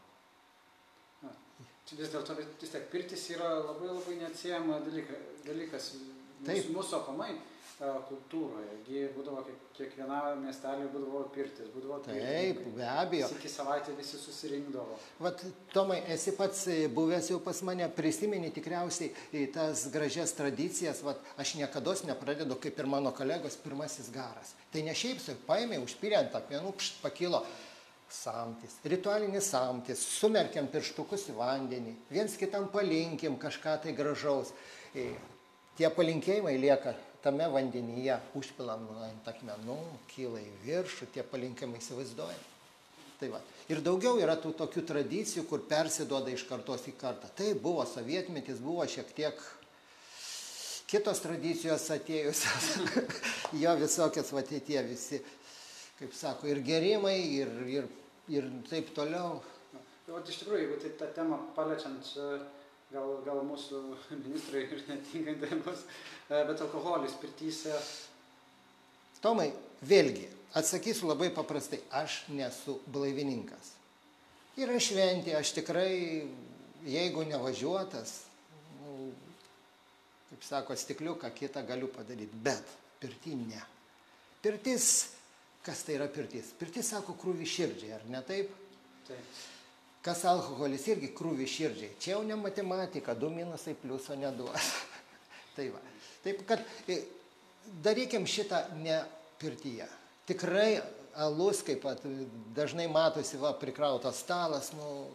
Čia 1.86 2.00
Vis 2.00 2.13
dėlto 2.13 2.34
vis 2.39 2.72
tiek 2.72 2.86
pirtis 2.89 3.27
yra 3.36 3.50
labai 3.62 3.92
labai 3.92 4.15
neatsiejama 4.24 4.80
dalyka, 4.88 5.20
dalykas 5.46 5.92
Taip. 6.46 6.56
mūsų, 6.65 6.72
mūsų 6.74 6.96
apamai 6.98 7.36
kultūroje. 7.77 8.72
Gi 8.88 9.01
būdavo 9.15 9.42
kiek, 9.44 9.60
kiekviename 9.75 10.46
miestelėje 10.46 10.88
būdavo 10.94 11.24
pirtis, 11.36 11.68
būdavo 11.74 12.00
Taip, 12.06 12.62
be 12.77 12.88
abejo. 12.88 13.27
Iki 13.36 13.51
savaitę 13.51 13.96
visi 13.98 14.18
susirinkdavo. 14.18 14.98
Vat, 15.20 15.44
Tomai, 15.74 16.00
esi 16.15 16.32
pats 16.38 16.63
e, 16.72 16.77
buvęs 16.88 17.30
jau 17.34 17.42
pas 17.44 17.62
mane, 17.68 17.89
prisimeni 17.98 18.50
tikriausiai 18.56 19.12
e, 19.32 19.46
tas 19.51 19.86
gražias 19.92 20.34
tradicijas, 20.38 21.04
vat, 21.04 21.20
aš 21.38 21.56
niekada 21.60 21.98
nepradedu 22.08 22.58
kaip 22.63 22.80
ir 22.80 22.89
mano 22.89 23.12
kolegos 23.15 23.60
pirmasis 23.62 24.10
garas. 24.13 24.56
Tai 24.72 24.86
ne 24.88 24.96
šiaip 24.96 25.22
paėmė, 25.46 25.84
užpylė 25.84 26.22
ant 26.24 26.39
akmenų, 26.39 26.74
pakilo 27.04 27.44
samtis, 28.12 28.77
ritualinis 28.85 29.50
samtis, 29.51 30.01
sumerkiam 30.19 30.67
pirštukus 30.71 31.29
į 31.31 31.38
vandenį, 31.39 31.95
viens 32.12 32.35
kitam 32.39 32.69
palinkim 32.74 33.39
kažką 33.41 33.79
tai 33.83 33.95
gražaus. 33.97 34.53
E, 34.95 35.13
Tie 35.75 35.89
palinkėjimai 35.91 36.53
lieka 36.55 36.93
tame 37.19 37.50
vandenyje, 37.51 38.15
užpilam 38.39 38.85
ant 39.03 39.25
akmenų, 39.27 39.75
kyla 40.13 40.39
į 40.39 40.51
viršų, 40.63 41.09
tie 41.12 41.24
palinkėjimai 41.27 41.81
įsivaizduojam. 41.81 42.45
Tai 43.19 43.29
va. 43.33 43.41
Ir 43.71 43.81
daugiau 43.83 44.15
yra 44.21 44.38
tų 44.39 44.53
tokių 44.59 44.85
tradicijų, 44.88 45.43
kur 45.50 45.65
persiduoda 45.67 46.31
iš 46.31 46.45
kartos 46.47 46.88
į 46.88 46.95
kartą. 47.00 47.27
Tai 47.35 47.50
buvo 47.59 47.83
sovietmetis, 47.88 48.62
buvo 48.63 48.88
šiek 48.88 49.12
tiek 49.17 49.43
kitos 50.88 51.19
tradicijos 51.24 51.89
atėjusios. 51.95 52.69
jo 53.63 53.75
visokios 53.83 54.31
va 54.35 54.43
tie 54.47 54.62
tie 54.63 54.79
visi, 54.88 55.19
kaip 56.00 56.16
sako, 56.16 56.50
ir 56.52 56.64
gerimai, 56.66 57.18
ir, 57.40 57.52
ir, 57.72 57.92
ir 58.32 58.50
taip 58.70 58.92
toliau. 58.96 59.40
Tai 60.06 60.18
vat 60.18 60.28
iš 60.30 60.42
tikrųjų, 60.42 60.64
jeigu 60.64 60.82
tai 60.82 60.92
tą 61.00 61.12
temą 61.16 61.40
paliečiant, 61.56 62.04
čia 62.10 62.25
gal, 62.92 63.16
gal 63.25 63.46
mūsų 63.48 63.82
ministrai 64.25 64.68
ir 64.68 64.84
netinkantai 64.90 65.62
bus, 65.66 65.88
e, 66.30 66.44
bet 66.50 66.66
alkoholis 66.68 67.16
pirtyse, 67.22 67.80
Tomai, 69.25 69.48
vėlgi, 69.82 70.28
atsakysiu 70.54 71.08
labai 71.10 71.32
paprastai, 71.34 71.80
aš 71.98 72.20
nesu 72.30 72.75
blaivininkas. 72.94 73.72
Yra 74.62 74.78
šventė, 74.78 75.34
aš 75.40 75.56
tikrai, 75.58 76.28
jeigu 76.86 77.24
nevažiuotas, 77.25 78.12
nu, 78.84 79.10
kaip 80.30 80.46
sako, 80.46 80.78
stikliuką 80.78 81.32
kitą 81.34 81.66
galiu 81.66 81.90
padaryti, 81.90 82.38
bet 82.46 82.70
pirti 83.02 83.34
ne. 83.40 83.64
Pirtis, 84.46 85.14
kas 85.65 85.84
tai 85.86 85.98
yra 85.98 86.07
pirtis? 86.12 86.53
Pirtis 86.60 86.93
sako 86.93 87.15
krūvi 87.19 87.48
širdžiai, 87.50 87.95
ar 87.98 88.07
ne 88.12 88.22
taip? 88.25 88.53
tai 89.07 89.19
Kas 90.05 90.22
alkoholis 90.29 90.84
irgi 90.93 91.10
krūvi 91.17 91.48
širdžiai. 91.50 91.95
Čia 91.98 92.12
jau 92.12 92.24
ne 92.27 92.36
matematika, 92.38 93.15
du 93.17 93.31
minusai 93.34 93.74
pliuso 93.74 94.13
neduos. 94.13 94.67
tai 95.55 95.72
va. 95.74 95.81
Taip 96.22 96.43
kad 96.45 96.62
e, 96.86 97.00
darykim 97.81 98.27
šitą 98.29 98.60
ne 98.84 99.00
pirtyje. 99.41 99.88
Tikrai 100.29 100.77
alus, 101.25 101.63
kaip 101.65 101.81
pat 101.81 102.05
dažnai 102.53 102.86
matosi, 102.91 103.39
va, 103.41 103.55
prikrautas 103.57 104.22
stalas, 104.22 104.69
nu, 104.77 105.07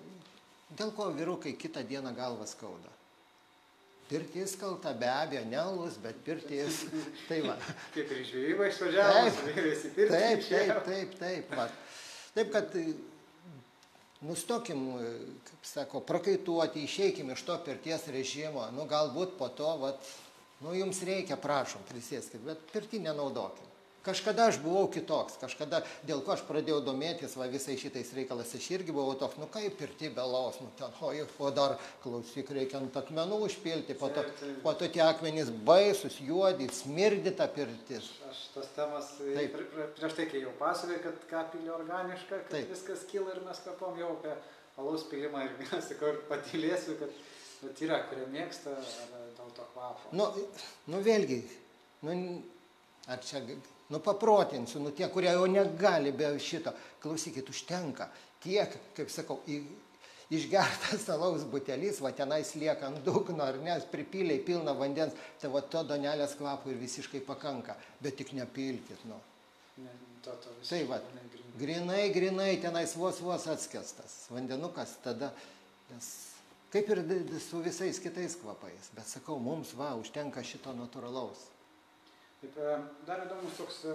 dėl 0.75 0.91
ko 0.97 1.11
vyrukai 1.15 1.55
kitą 1.59 1.85
dieną 1.87 2.11
galvą 2.17 2.49
skauda. 2.51 2.91
Pirtis 4.11 4.57
kalta 4.59 4.91
be 4.99 5.07
abejo, 5.07 5.45
ne 5.47 5.57
alus, 5.57 5.95
bet 6.03 6.17
pirtis. 6.27 6.83
tai 7.29 7.45
va. 7.45 7.55
kaip 7.95 8.11
ir 8.11 8.25
žvejyba 8.27 8.67
išvažiavo, 8.73 9.21
į 9.31 9.37
pirtį. 9.55 9.93
Taip, 10.11 10.43
taip, 10.49 10.81
taip, 10.89 11.15
taip. 11.21 11.55
Va. 11.55 11.69
Taip, 12.35 12.51
kad 12.51 12.75
e, 12.81 12.85
nustokim, 14.27 14.83
e, 14.99 15.13
kaip 15.47 15.71
sako, 15.71 16.03
prakaituoti, 16.11 16.83
išeikim 16.89 17.31
iš 17.37 17.47
to 17.47 17.61
pirties 17.69 18.11
režimo. 18.11 18.67
Nu, 18.75 18.89
galbūt 18.91 19.39
po 19.39 19.53
to, 19.55 19.71
vat, 19.85 20.11
nu, 20.65 20.75
jums 20.75 21.05
reikia, 21.07 21.39
prašom, 21.39 21.87
prisėskit, 21.93 22.43
bet 22.51 22.67
pirtį 22.75 23.05
nenaudokim. 23.07 23.70
Kažkada 24.01 24.47
aš 24.49 24.57
buvau 24.65 24.87
kitoks, 24.89 25.35
kažkada 25.43 25.83
dėl 26.09 26.23
ko 26.25 26.33
aš 26.33 26.41
pradėjau 26.49 26.79
domėtis 26.87 27.35
va, 27.37 27.45
visai 27.53 27.75
šitais 27.77 28.15
reikalas, 28.17 28.55
aš 28.57 28.69
irgi 28.73 28.95
buvau 28.97 29.13
toks, 29.21 29.37
nu 29.37 29.45
kaip 29.53 29.75
pirti 29.77 30.09
belos, 30.17 30.57
nu 30.63 30.71
ten, 30.79 30.95
o, 31.05 31.11
o 31.45 31.51
dar 31.53 31.75
klausyk, 32.01 32.49
reikia 32.57 32.79
ant 32.81 32.97
akmenų 32.97 33.43
užpilti, 33.45 33.97
po 34.01 34.09
to, 34.15 34.23
po 34.65 34.73
to 34.81 34.89
tie 34.95 35.03
akmenys 35.05 35.51
baisus, 35.69 36.17
juodi, 36.25 36.71
smirdi 36.73 37.35
ta 37.37 37.45
pirtis. 37.53 38.09
Aš 38.31 38.41
tas 38.55 38.71
temas 38.79 39.11
e, 39.21 39.35
Taip. 39.37 39.53
pri- 39.59 39.67
pri- 39.75 39.89
prieš 39.99 40.17
tai, 40.17 40.27
kai 40.33 40.41
jau 40.47 40.55
pasakojai, 40.63 41.03
kad 41.05 41.27
ką 41.35 41.43
pili 41.53 41.69
organiška, 41.75 42.39
kad 42.47 42.55
Taip. 42.55 42.71
viskas 42.73 43.03
kyla 43.11 43.35
ir 43.37 43.43
mes 43.45 43.61
kapom 43.67 43.99
jau 44.01 44.15
apie 44.17 44.33
alaus 44.81 45.05
pilimą 45.11 45.43
ir 45.45 45.83
sakau 45.91 46.15
ir 46.15 46.23
patylėsiu, 46.31 46.97
kad 47.03 47.13
bet 47.61 47.83
yra, 47.85 48.01
kurie 48.09 48.25
mėgsta 48.33 48.73
dėl 49.37 49.53
to 49.61 49.69
kvapo. 49.75 50.15
Nu, 50.17 50.31
nu 50.89 51.03
vėlgi, 51.05 51.43
nu, 52.09 52.17
ar 53.13 53.21
čia, 53.21 53.45
nu 53.91 53.99
paprotinsiu, 53.99 54.81
nu 54.81 54.93
tie, 54.95 55.09
kurie 55.11 55.33
jau 55.35 55.47
negali 55.51 56.13
be 56.15 56.31
šito, 56.39 56.73
klausykit, 57.03 57.49
užtenka 57.51 58.09
tiek, 58.43 58.75
kaip 58.97 59.11
sakau, 59.13 59.41
į, 59.51 59.61
išgertas 60.33 61.09
alaus 61.15 61.45
butelis, 61.51 62.01
va 62.03 62.13
tenais 62.17 62.55
lieka 62.59 62.89
ant 62.89 63.03
dugno, 63.07 63.43
ar 63.45 63.59
ne, 63.61 63.77
pripyliai 63.93 64.43
pilna 64.47 64.75
vandens, 64.79 65.17
tai 65.43 65.51
va 65.53 65.63
to 65.67 65.83
donelės 65.91 66.37
kvapo 66.39 66.71
ir 66.71 66.79
visiškai 66.81 67.23
pakanka, 67.27 67.77
bet 68.01 68.19
tik 68.21 68.33
nepilkit, 68.39 69.05
nu. 69.11 69.19
Ne, 69.83 69.93
to, 70.25 70.37
to 70.45 70.55
Tai 70.69 70.83
va, 70.89 71.01
negrinai. 71.17 71.55
grinai, 71.61 72.03
grinai, 72.15 72.51
tenais 72.63 72.95
vos 72.97 73.21
vos 73.25 73.47
atskestas, 73.51 74.21
vandenukas 74.31 74.99
tada, 75.05 75.33
nes 75.91 76.11
kaip 76.71 76.91
ir 76.95 77.01
su 77.43 77.59
visais 77.65 77.99
kitais 77.99 78.37
kvapais, 78.39 78.93
bet 78.95 79.09
sakau, 79.11 79.41
mums 79.43 79.75
va, 79.75 79.97
užtenka 79.99 80.45
šito 80.47 80.75
natūralaus. 80.79 81.49
Taip, 82.41 82.57
e, 82.57 82.79
dar 83.09 83.27
įdomus 83.27 83.59
toks, 83.59 83.83
e, 83.85 83.95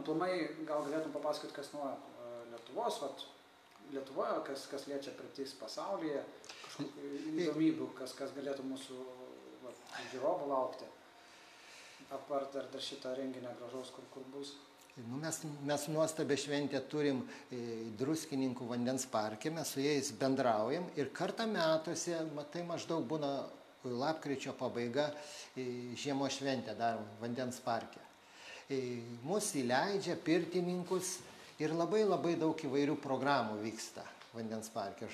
aplamai 0.00 0.32
gal 0.68 0.84
galėtum 0.84 1.14
papasakoti, 1.14 1.56
kas 1.56 1.72
nuo 1.72 1.86
e, 1.88 2.30
Lietuvos, 2.52 3.00
vat, 3.04 3.26
Lietuvoje, 3.88 4.42
kas, 4.44 4.66
kas 4.68 4.84
liečia 4.90 5.14
pirtis 5.16 5.54
pasaulyje, 5.56 6.20
įdomybių, 6.84 7.86
kas, 7.96 8.12
kas 8.18 8.34
galėtų 8.36 8.66
mūsų 8.68 8.96
va, 9.62 9.72
žiūrovų 10.12 10.48
laukti, 10.50 10.88
apart 12.12 12.52
dar, 12.52 12.68
dar 12.72 12.84
šitą 12.84 13.14
renginį 13.16 13.54
gražaus, 13.62 13.94
kur, 13.96 14.04
kur 14.12 14.26
bus. 14.34 14.52
Nu, 14.98 15.16
mes, 15.22 15.40
mes 15.64 15.86
nuostabę 15.88 16.36
šventę 16.36 16.80
turim 16.90 17.22
e, 17.54 17.58
druskininkų 17.96 18.66
vandens 18.68 19.06
parke, 19.08 19.48
mes 19.54 19.72
su 19.72 19.80
jais 19.80 20.10
bendraujam 20.20 20.88
ir 20.98 21.12
kartą 21.14 21.46
metuose, 21.48 22.18
matai, 22.34 22.64
maždaug 22.66 23.06
būna 23.08 23.30
lapkričio 23.84 24.52
pabaiga 24.58 25.08
žiemos 25.56 26.38
šventę 26.38 26.74
darom 26.78 27.06
vandens 27.22 27.60
parke. 27.64 28.00
Mūsų 29.24 29.62
įleidžia 29.62 30.18
pirtininkus 30.24 31.18
ir 31.62 31.72
labai 31.74 32.02
labai 32.04 32.34
daug 32.40 32.58
įvairių 32.58 32.98
programų 33.02 33.62
vyksta 33.62 34.04
vandens 34.34 34.68
parke. 34.74 35.08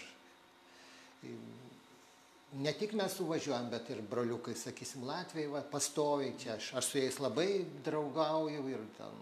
Ne 2.55 2.73
tik 2.79 2.93
mes 2.95 3.15
suvažiuojam, 3.19 3.67
bet 3.71 3.89
ir 3.91 4.03
broliukai, 4.07 4.55
sakysim, 4.55 5.03
Latvijai, 5.09 5.49
va, 5.51 5.63
pastoviai 5.67 6.37
čia, 6.39 6.55
aš, 6.55 6.69
aš 6.79 6.91
su 6.91 7.01
jais 7.01 7.17
labai 7.19 7.65
draugauju 7.87 8.69
ir 8.71 8.85
ten 8.99 9.17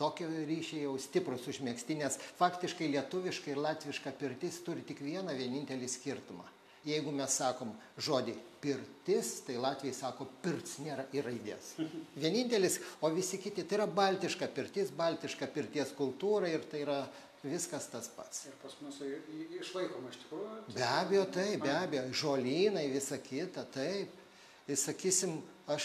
tokie 0.00 0.26
ryšiai 0.26 0.82
jau 0.88 0.96
stiprus 0.98 1.46
užmėgsti, 1.50 2.00
nes 2.00 2.18
faktiškai 2.40 2.88
lietuviška 2.96 3.52
ir 3.52 3.62
latviška 3.62 4.14
pirtis 4.18 4.58
turi 4.66 4.82
tik 4.86 5.02
vieną 5.04 5.36
vienintelį 5.38 5.90
skirtumą. 5.90 6.46
Jeigu 6.84 7.12
mes 7.16 7.32
sakom 7.40 7.70
žodį 7.98 8.34
pirtis, 8.64 9.40
tai 9.46 9.56
latviai 9.60 9.92
sako 9.96 10.26
pirts, 10.44 10.78
nėra 10.84 11.04
ir 11.16 11.24
raidės. 11.24 11.74
Vienintelis, 12.22 12.78
o 13.04 13.10
visi 13.12 13.38
kiti, 13.40 13.64
tai 13.64 13.78
yra 13.80 13.86
baltiška 13.86 14.48
pirtis, 14.56 14.90
baltiška 14.96 15.48
pirties 15.52 15.92
kultūra 15.96 16.48
ir 16.52 16.64
tai 16.70 16.82
yra 16.84 16.98
viskas 17.44 17.88
tas 17.92 18.08
pats. 18.08 18.46
Ir 18.48 18.54
pas 18.62 18.72
mus 18.80 19.00
i- 19.04 19.18
i- 19.36 19.48
išlaikoma 19.60 20.08
iš 20.12 20.20
tikrųjų. 20.24 20.52
Be 20.76 20.84
abejo, 20.88 21.24
taip, 21.32 21.62
be 21.66 21.72
abejo, 21.76 22.04
žolynai, 22.22 22.86
visa 22.92 23.18
kita, 23.20 23.64
taip. 23.74 24.08
Ir 24.68 24.76
sakysim, 24.80 25.42
aš 25.70 25.84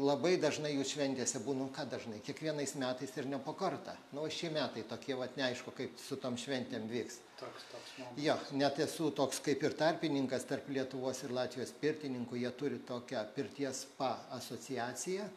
labai 0.00 0.36
dažnai 0.40 0.72
jų 0.72 0.84
šventėse 0.94 1.42
būnu, 1.44 1.68
ką 1.76 1.84
dažnai, 1.92 2.22
kiekvienais 2.24 2.72
metais 2.80 3.12
ir 3.20 3.28
ne 3.28 3.40
po 3.42 3.52
kartą. 3.58 3.92
Nu, 4.14 4.24
o 4.24 4.32
šie 4.32 4.48
metai 4.54 4.84
tokie, 4.88 5.12
vat 5.18 5.36
neaišku, 5.36 5.74
kaip 5.76 6.00
su 6.00 6.16
tom 6.20 6.38
šventėm 6.40 6.88
vyks. 6.88 7.20
Toks, 7.40 7.66
toks 7.72 7.92
momentas. 7.98 8.24
Jo, 8.24 8.38
net 8.56 8.80
esu 8.86 9.10
toks 9.16 9.42
kaip 9.44 9.62
ir 9.66 9.76
tarpininkas 9.76 10.48
tarp 10.48 10.72
Lietuvos 10.72 11.20
ir 11.26 11.36
Latvijos 11.36 11.74
pirtininkų, 11.82 12.40
jie 12.40 12.54
turi 12.56 12.80
tokią 12.88 13.26
pirties 13.36 13.84
spa 13.84 14.14
asociaciją. 14.40 15.28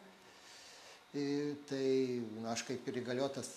I, 1.14 1.28
tai 1.68 1.86
nu, 2.40 2.48
aš 2.50 2.64
kaip 2.66 2.88
ir 2.88 3.02
įgaliotas 3.04 3.52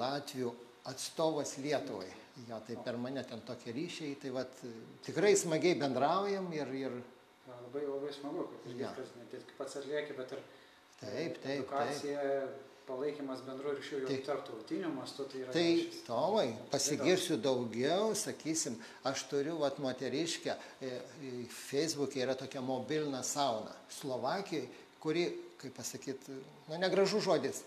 Latvijų 0.00 0.50
atstovas 0.88 1.58
Lietuvai. 1.62 2.08
Jo, 2.48 2.56
tai 2.64 2.78
per 2.80 2.96
mane 2.96 3.20
ten 3.28 3.42
tokie 3.44 3.74
ryšiai, 3.76 4.16
tai 4.16 4.32
vat, 4.32 4.62
tikrai 5.04 5.34
smagiai 5.36 5.76
bendraujam 5.78 6.48
ir, 6.56 6.70
ir 6.72 6.94
Ja, 7.52 7.60
labai 7.66 7.84
labai 7.86 8.12
smagu, 8.12 8.48
kad 8.48 8.72
Jo. 8.72 8.88
išgirsti, 8.88 9.18
ne 9.18 9.24
tik 9.30 9.56
pats 9.58 9.76
atlieki, 9.76 10.16
bet 10.16 10.32
ir 10.32 10.38
taip, 11.00 11.10
taip, 11.10 11.40
taip. 11.42 11.58
edukacija, 11.58 12.22
palaikymas 12.86 13.42
bendru 13.46 13.74
ryšiu 13.76 14.00
jau 14.02 14.16
tarptautiniu 14.26 14.88
mastu, 14.94 15.24
tai 15.30 15.44
Tai 15.52 15.62
ryšys. 15.62 16.00
Tomai, 16.06 16.46
pasigirsiu 16.72 17.36
daugiau, 17.36 18.14
sakysim, 18.18 18.78
aš 19.04 19.26
turiu 19.30 19.58
vat 19.60 19.78
moteriškę, 19.78 20.56
e, 20.80 20.86
e, 20.88 21.32
Facebook'e 21.50 22.24
yra 22.24 22.34
tokia 22.34 22.60
mobilna 22.60 23.22
sauna 23.22 23.74
Slovakijoje, 24.00 24.68
kuri, 25.00 25.28
kaip 25.58 25.76
pasakyti, 25.76 26.40
nu 26.68 26.78
negražu 26.78 27.20
žodis, 27.20 27.62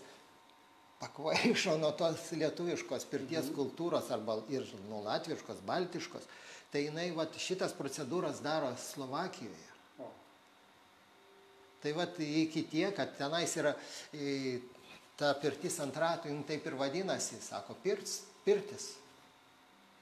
pakvaišo 1.00 1.76
nuo 1.78 1.92
tos 1.92 2.32
lietuviškos 2.32 3.04
pirties 3.10 3.48
kultūros 3.56 4.10
arba 4.10 4.40
ir 4.52 4.64
nuo 4.88 5.02
latviškos, 5.04 5.64
baltiškos. 5.68 6.28
Tai 6.72 6.82
jinai 6.82 7.10
vat, 7.16 7.36
šitas 7.40 7.72
procedūras 7.78 8.42
daro 8.44 8.72
Slovakijoje. 8.80 9.65
Tai 11.86 11.92
vat 11.94 12.16
iki 12.18 12.64
tie, 12.66 12.88
kad 12.90 13.12
tenais 13.14 13.52
yra 13.54 13.70
e, 14.10 14.56
ta 15.14 15.28
pirtis 15.38 15.76
ant 15.78 15.94
ratų, 15.94 16.32
jin 16.32 16.40
taip 16.48 16.64
ir 16.66 16.74
vadinasi, 16.80 17.38
sako, 17.38 17.76
pirts, 17.78 18.24
pirtis. 18.42 18.88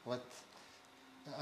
Vat, 0.09 0.25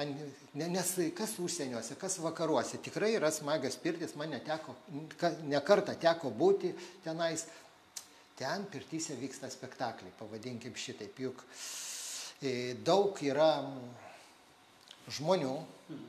an, 0.02 0.10
ne, 0.58 0.66
nes 0.66 0.90
kas 1.14 1.36
užsieniuose, 1.38 1.94
kas 2.00 2.18
vakaruose, 2.24 2.80
tikrai 2.82 3.12
yra 3.20 3.30
smagios 3.30 3.78
pirtis, 3.84 4.16
man 4.18 4.34
neteko, 4.34 4.74
ne 5.46 5.62
kartą 5.62 5.94
teko 6.02 6.34
būti 6.34 6.72
tenais. 7.06 7.46
Ten 8.34 8.66
pirtyse 8.66 9.14
vyksta 9.20 9.46
spektakliai, 9.54 10.10
pavadinkim 10.18 10.74
šitaip, 10.74 11.22
juk 11.22 11.46
e, 12.42 12.74
daug 12.82 13.14
yra 13.22 13.52
mm, 13.62 13.88
žmonių, 15.20 15.54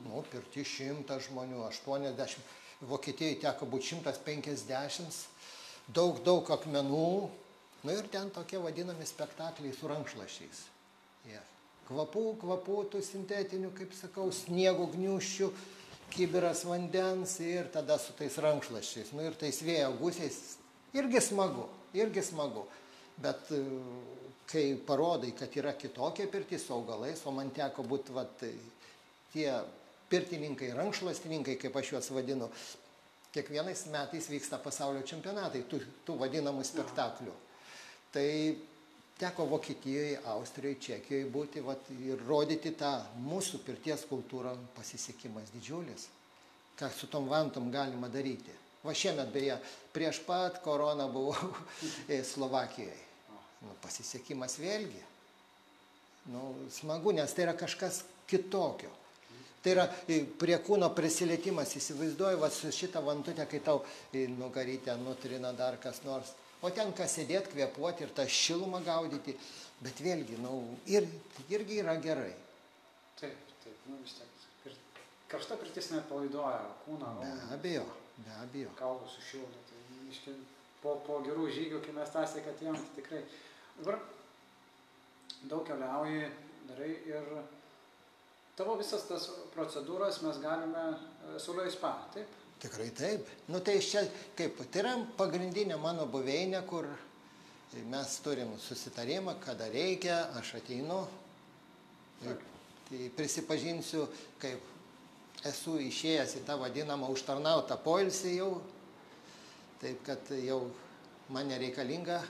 nu, 0.08 0.26
pirti 0.34 0.66
šimtas 0.66 1.28
žmonių, 1.28 1.62
80, 1.70 2.54
Vokietijoje 2.88 3.40
teko 3.44 3.68
būti 3.70 3.94
150, 3.94 5.22
daug, 5.88 6.20
daug 6.24 6.50
akmenų, 6.56 7.08
nu 7.84 7.96
ir 7.96 8.08
ten 8.12 8.30
tokie 8.34 8.60
vadinami 8.60 9.06
spektakliai 9.08 9.74
su 9.76 9.88
rankšlašiais. 9.88 10.64
Yeah. 11.28 11.44
Kvapų, 11.88 12.24
kvapų, 12.40 12.78
tų 12.92 13.00
sintetinių, 13.04 13.70
kaip 13.76 13.92
sakau, 13.96 14.30
sniego 14.32 14.86
gniuščių, 14.92 15.50
kibiras 16.14 16.62
vandens 16.68 17.38
ir 17.44 17.68
tada 17.72 17.98
su 18.00 18.14
tais 18.16 18.36
rankšlašiais, 18.40 19.12
nu 19.16 19.24
ir 19.24 19.36
tais 19.40 19.58
vėjo 19.64 19.90
gusiais, 19.98 20.38
irgi 20.96 21.20
smagu, 21.24 21.66
irgi 21.96 22.24
smagu. 22.24 22.64
Bet 23.20 23.50
kai 24.50 24.64
parodai, 24.86 25.32
kad 25.36 25.52
yra 25.56 25.74
kitokia 25.76 26.26
pirtis 26.30 26.66
su 26.66 26.74
augalais, 26.74 27.22
o 27.26 27.32
man 27.34 27.52
teko 27.54 27.84
būti 27.86 28.50
tie 29.32 29.48
pirtininkai, 30.14 30.70
rankšluostininkai, 30.78 31.58
kaip 31.58 31.76
aš 31.80 31.92
juos 31.96 32.10
vadinu, 32.14 32.48
kiekvienais 33.34 33.88
metais 33.90 34.28
vyksta 34.30 34.60
pasaulio 34.62 35.02
čempionatai 35.06 35.64
tų, 35.70 35.80
tų 36.06 36.16
vadinamų 36.20 36.62
spektaklių. 36.66 37.34
Tai 38.14 38.26
teko 39.18 39.48
Vokietijoje, 39.50 40.20
Austrijoje, 40.30 40.80
Čekijoje 40.80 41.30
būti 41.34 41.62
vat, 41.66 41.88
ir 41.98 42.20
rodyti 42.28 42.70
tą 42.78 42.92
mūsų 43.24 43.64
pirties 43.66 44.06
kultūrą 44.10 44.54
pasisekimas 44.76 45.50
didžiulis. 45.54 46.06
Ką 46.78 46.90
su 46.94 47.10
tom 47.10 47.26
vantom 47.30 47.70
galima 47.74 48.10
daryti. 48.10 48.54
Va 48.84 48.94
šiemet 48.94 49.30
beje, 49.34 49.56
prieš 49.94 50.20
pat 50.26 50.60
koroną 50.62 51.08
buvau 51.10 51.50
Slovakijoje. 52.32 53.02
Nu, 53.64 53.74
pasisekimas 53.82 54.58
vėlgi. 54.60 55.02
Nu, 56.30 56.52
smagu, 56.72 57.14
nes 57.16 57.32
tai 57.34 57.48
yra 57.48 57.54
kažkas 57.56 58.02
kitokio. 58.30 58.92
Tai 59.64 59.72
yra 59.72 59.84
e, 60.12 60.18
prie 60.38 60.58
kūno 60.60 60.90
prisilietimas, 60.92 61.70
įsivaizduoju, 61.78 62.40
va 62.42 62.50
su 62.52 62.68
šitą 62.74 63.00
vantutę, 63.06 63.46
kai 63.48 63.62
tau 63.64 63.80
e, 64.12 64.26
nugarytę 64.28 64.92
nutrina 65.00 65.54
dar 65.56 65.78
kas 65.80 66.02
nors. 66.04 66.34
O 66.64 66.68
ten 66.72 66.92
ką 66.96 67.06
sėdėti, 67.08 67.52
kvepuoti 67.54 68.04
ir 68.04 68.12
tą 68.16 68.26
šilumą 68.28 68.82
gaudyti. 68.84 69.34
Bet 69.84 69.98
vėlgi, 70.04 70.36
nu, 70.40 70.52
ir, 70.88 71.04
irgi 71.52 71.80
yra 71.82 71.96
gerai. 72.00 72.32
taip, 73.20 73.36
taip, 73.64 73.80
nu 73.88 73.96
vis 74.04 74.14
tiek. 74.16 74.44
Ir 74.68 74.76
karšta 75.32 75.56
pirtis 75.60 75.90
net 75.92 76.06
palaidoja 76.08 76.60
kūną, 76.84 77.10
Be 77.20 77.32
abejo, 77.56 77.84
be 78.20 78.36
abejo. 78.44 78.70
kaulus 78.78 79.16
sušildo. 79.16 79.64
Tai, 79.68 79.80
iški, 80.12 80.36
po, 80.82 80.94
po 81.08 81.18
gerų 81.26 81.48
žygių, 81.56 81.80
kai 81.84 81.92
mes 81.96 82.12
tą 82.14 82.22
sėkį 82.32 82.52
atėjom, 82.54 82.76
tai 82.80 82.94
tikrai. 83.00 83.22
Dabar 83.80 83.98
daug 85.50 85.66
keliauji, 85.68 86.28
darai 86.70 86.90
ir 87.10 87.28
tavo 88.58 88.76
visas 88.78 89.06
tas 89.08 89.28
procedūras 89.54 90.20
mes 90.24 90.38
galime 90.42 90.84
e, 90.94 91.38
Saulio 91.42 91.66
spa, 91.72 91.96
taip? 92.14 92.40
Tikrai 92.62 92.90
taip. 92.96 93.26
Nu 93.52 93.60
tai 93.60 93.80
čia 93.84 94.04
kaip, 94.38 94.60
tai 94.72 94.84
yra 94.84 94.94
pagrindinė 95.18 95.76
mano 95.80 96.06
buveinė, 96.10 96.62
kur 96.68 96.88
mes 97.90 98.18
turim 98.24 98.54
susitarimą, 98.62 99.34
kada 99.42 99.66
reikia, 99.72 100.28
aš 100.38 100.54
ateinu. 100.60 101.02
Ir, 102.24 102.38
tai 102.88 103.08
prisipažinsiu, 103.16 104.06
kaip 104.40 105.44
esu 105.48 105.76
išėjęs 105.82 106.38
į 106.38 106.44
tą 106.46 106.56
vadinamą 106.60 107.10
užtarnautą 107.12 107.76
poilsį 107.84 108.36
jau, 108.38 108.50
taip 109.82 110.00
kad 110.06 110.30
jau 110.38 110.62
man 111.32 111.50
nereikalinga 111.50 112.22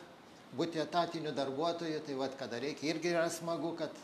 būti 0.56 0.80
etatiniu 0.82 1.34
darbuotoju, 1.34 2.00
tai 2.06 2.16
vad 2.18 2.34
kada 2.38 2.58
reikia 2.62 2.92
irgi 2.94 3.12
yra 3.12 3.26
smagu, 3.30 3.74
kad, 3.78 3.94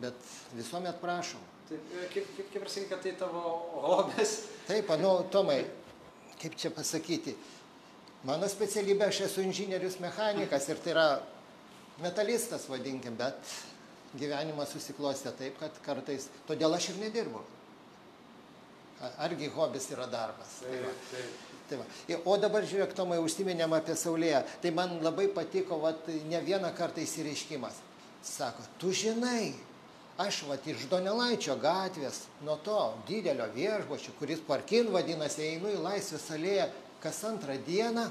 bet 0.00 0.28
visuomet 0.56 1.00
prašom. 1.02 1.42
Taip, 1.68 1.90
e, 1.92 2.06
kaip, 2.14 2.28
kaip, 2.36 2.52
kaip 2.52 2.62
ir 2.62 2.72
sakai, 2.72 2.88
kad 2.88 3.02
tai 3.04 3.14
tavo 3.20 3.42
hobis. 3.84 4.34
Taip, 4.68 4.92
nu, 5.02 5.12
Tomai, 5.32 5.60
kaip 6.40 6.56
čia 6.56 6.70
pasakyti, 6.72 7.34
mano 8.28 8.48
specialybė, 8.48 9.10
aš 9.10 9.24
esu 9.26 9.44
inžinierius 9.44 9.98
mechanikas 10.00 10.68
ir 10.70 10.80
tai 10.84 10.94
yra 10.94 11.08
metalistas, 12.00 12.64
vadinkim, 12.70 13.18
bet 13.18 13.52
gyvenimas 14.16 14.72
susiklostė 14.72 15.34
taip, 15.36 15.58
kad 15.60 15.76
kartais, 15.84 16.30
todėl 16.48 16.78
aš 16.78 16.92
ir 16.94 17.02
nedirbu. 17.04 17.44
Argi 19.22 19.46
hobis 19.54 19.90
yra 19.94 20.08
darbas. 20.10 20.58
Tai 20.64 20.80
va. 20.82 20.94
taip. 21.12 21.44
Tai 21.68 21.76
va. 21.82 21.84
O 22.24 22.38
dabar 22.40 22.64
žiūrėk, 22.66 22.94
Tomai, 22.96 23.20
užsiminėm 23.22 23.76
apie 23.76 23.94
Saulėje. 23.98 24.40
Tai 24.62 24.72
man 24.74 24.96
labai 25.04 25.28
patiko 25.30 25.78
vat, 25.82 26.08
ne 26.30 26.40
vieną 26.42 26.72
kartą 26.74 27.04
įsireiškimas. 27.04 27.76
Sako, 28.24 28.64
tu 28.80 28.90
žinai, 28.96 29.52
aš 30.18 30.42
vat 30.48 30.66
iš 30.66 30.88
donelaičio 30.90 31.54
gatvės 31.62 32.24
nuo 32.42 32.56
to 32.66 32.78
didelio 33.06 33.46
viešbučio 33.54 34.16
kuris 34.18 34.40
parkin 34.46 34.90
vadinasi 34.94 35.44
einu 35.52 35.70
į 35.70 35.82
laisvės 35.84 36.26
alėją 36.34 36.66
kas 37.02 37.20
antrą 37.28 37.54
dieną 37.66 38.08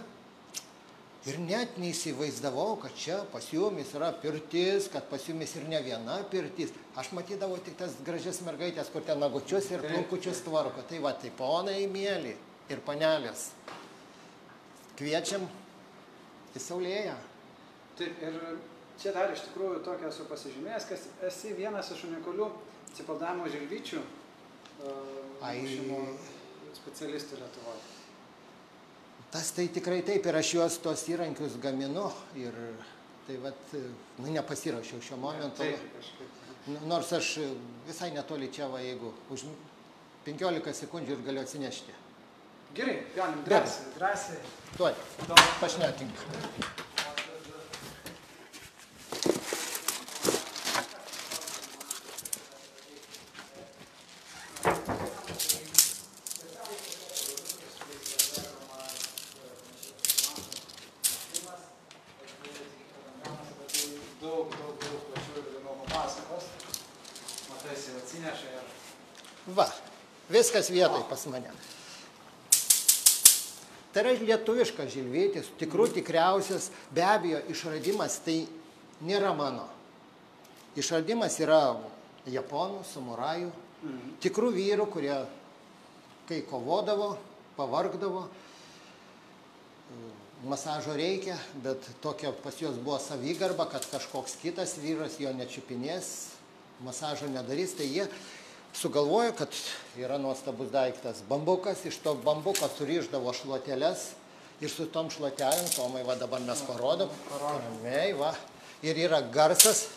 ir 1.27 1.39
net 1.43 1.75
neįsivaizdavau 1.81 2.77
kad 2.79 2.95
čia 2.95 3.17
pas 3.33 3.49
jumis 3.51 3.91
yra 3.97 4.13
pirtis 4.21 4.87
kad 4.93 5.09
pas 5.11 5.25
jumis 5.27 5.55
ir 5.59 5.67
ne 5.67 5.81
viena 5.83 6.21
pirtis. 6.31 6.71
Aš 6.95 7.11
matydavau 7.17 7.59
tik 7.65 7.75
tas 7.77 7.97
gražias 8.07 8.39
mergaites 8.47 8.87
kur 8.93 9.03
ten 9.03 9.19
nagučius 9.19 9.67
ir 9.71 9.83
plaukučius 9.83 10.39
tvarko. 10.47 10.87
Tai 10.87 11.01
va 11.03 11.11
tai 11.19 11.33
ponai 11.35 11.81
mieli 11.91 12.37
ir 12.71 12.83
panelės 12.87 13.49
kviečiam 14.97 15.43
į 16.55 16.63
saulėją. 16.63 17.19
Taip, 17.99 18.23
ir 18.23 18.39
čia 19.01 19.13
dar 19.15 19.31
iš 19.33 19.43
tikrųjų 19.47 19.81
tokia 19.85 20.09
esu 20.11 20.25
pasižymėjęs, 20.29 20.87
kad 20.89 21.05
esi 21.29 21.53
vienas 21.57 21.91
iš 21.93 22.03
unikalių 22.09 22.47
uh, 24.01 25.45
Ai. 25.45 25.59
mušimo 25.61 25.99
specialistų 26.79 27.39
Lietuvoje. 27.41 27.83
Tas 29.31 29.51
tai 29.51 29.67
tikrai 29.75 29.99
taip 30.07 30.25
ir 30.31 30.37
aš 30.39 30.53
juos 30.55 30.77
tos 30.81 31.03
įrankius 31.11 31.57
gaminu 31.61 32.07
ir 32.39 32.55
tai 33.27 33.35
vat, 33.43 33.73
nu, 33.73 34.29
nepasirašiau 34.31 35.01
šio 35.03 35.17
momento. 35.19 35.59
Taip, 35.59 35.81
kažkaip. 35.97 36.43
Nu, 36.67 36.79
Nors 36.87 37.11
aš 37.15 37.33
visai 37.87 38.09
netoli 38.15 38.47
čia, 38.51 38.69
va, 38.71 38.79
jeigu 38.83 39.11
už 39.35 39.43
15 40.25 40.73
sekundžių 40.81 41.17
ir 41.17 41.25
galiu 41.27 41.43
atsinešti. 41.43 41.95
Gerai, 42.75 42.97
galim 43.15 43.43
drąsiai, 43.47 43.93
drąsiai. 43.95 44.39
Tuoj, 44.77 44.95
Tom- 45.27 45.45
pašnekink. 45.61 46.25
Daug, 64.21 64.49
daug, 64.49 64.77
daug 64.81 65.01
plačiau 65.09 65.37
ir 65.41 65.47
įdomiau 65.51 65.75
papasakos. 65.85 66.47
Matai, 67.49 67.73
jis 67.75 67.85
jau 67.89 67.99
atsineša 68.01 68.53
ir 68.57 69.55
Va, 69.57 69.67
viskas 70.47 70.71
vietoj 70.71 71.03
pas 71.09 71.25
mane. 71.27 71.51
Tai 73.91 74.03
yra 74.03 74.13
lietuviškas 74.15 74.91
žilvytis, 74.93 75.49
tikrų 75.59 75.89
tikriausias, 75.95 76.69
be 76.93 77.03
abejo, 77.03 77.41
išradimas 77.51 78.19
tai 78.23 78.45
nėra 79.03 79.33
mano. 79.35 79.65
Išradimas 80.77 81.39
yra 81.41 81.79
japonų, 82.29 82.83
samurajų, 82.85 83.51
tikrų 84.23 84.51
vyrų, 84.53 84.87
kurie, 84.93 85.15
kai 86.29 86.43
kovodavo, 86.45 87.15
pavargdavo, 87.57 88.27
masažo 90.45 90.93
reikia, 90.93 91.39
bet 91.63 91.81
tokia 92.03 92.31
pas 92.43 92.55
juos 92.61 92.77
buvo 92.77 92.99
savigarba, 93.01 93.65
kad 93.71 93.87
kažkoks 93.89 94.37
kitas 94.43 94.77
vyras 94.77 95.17
jo 95.19 95.33
nečiupinės, 95.33 96.11
masažo 96.85 97.31
nedarys, 97.31 97.73
tai 97.79 97.89
jie 97.89 98.05
sugalvojo, 98.77 99.33
kad 99.37 99.49
yra 99.97 100.17
nuostabus 100.21 100.69
daiktas 100.71 101.23
bambukas, 101.29 101.85
iš 101.85 101.97
to 102.03 102.13
bambuko 102.25 102.69
suriždavo 102.77 103.33
šluoteles 103.33 104.11
ir 104.61 104.69
su 104.69 104.85
tom 104.93 105.09
šluotelėm, 105.13 105.69
Tomai, 105.75 106.03
va 106.05 106.15
dabar 106.17 106.41
mes 106.45 106.61
parodom, 106.65 107.09
parodom. 107.29 107.61
ramiai, 107.65 108.13
va, 108.17 108.33
ir 108.85 108.97
yra 109.07 109.21
garsas. 109.21 109.87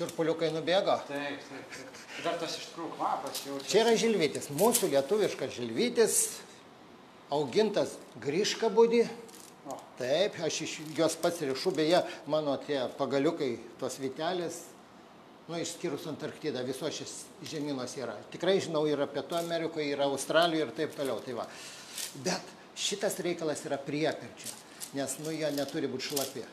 Širpuliukai 0.00 0.48
nubėgo. 0.54 0.96
taip, 1.08 1.42
taip, 1.48 1.74
taip. 1.76 2.04
Dar 2.24 2.38
tas 2.40 2.54
iš 2.56 2.70
tikrųjų 2.70 2.92
kvapas 2.96 3.42
jaučiasi. 3.44 3.68
Čia 3.68 3.82
yra 3.84 3.96
žilvytis, 4.00 4.48
mūsų 4.56 4.88
lietuviškas 4.94 5.52
žilvytis, 5.58 6.14
augintas 7.32 7.96
grįžkabudį. 8.24 9.04
O, 9.68 9.76
Taip, 9.98 10.38
aš 10.40 10.62
iš 10.64 10.76
jos 10.96 11.16
pats 11.20 11.42
rišu, 11.44 11.74
beje, 11.76 12.00
mano 12.32 12.54
tie 12.64 12.78
pagaliukai, 12.96 13.50
tos 13.80 13.98
vitelės, 14.00 14.62
nu, 15.50 15.58
išskyrus 15.60 16.06
Antarktidą, 16.08 16.62
visos 16.64 16.96
šis 16.96 17.12
žemynos 17.50 17.92
yra. 18.00 18.14
Tikrai 18.32 18.56
žinau, 18.64 18.86
yra 18.88 19.04
Pietų 19.10 19.36
Amerikoje, 19.42 19.90
yra 19.92 20.08
Australijoje 20.08 20.64
ir 20.64 20.72
taip 20.78 20.96
toliau. 20.96 21.20
Tai 21.24 21.36
va. 21.42 21.46
Bet 22.24 22.56
šitas 22.78 23.20
reikalas 23.20 23.60
yra 23.68 23.76
priepirčio, 23.84 24.48
nes, 24.96 25.18
nu, 25.20 25.34
jie 25.36 25.52
neturi 25.52 25.92
būti 25.92 26.08
šlapi. 26.08 26.46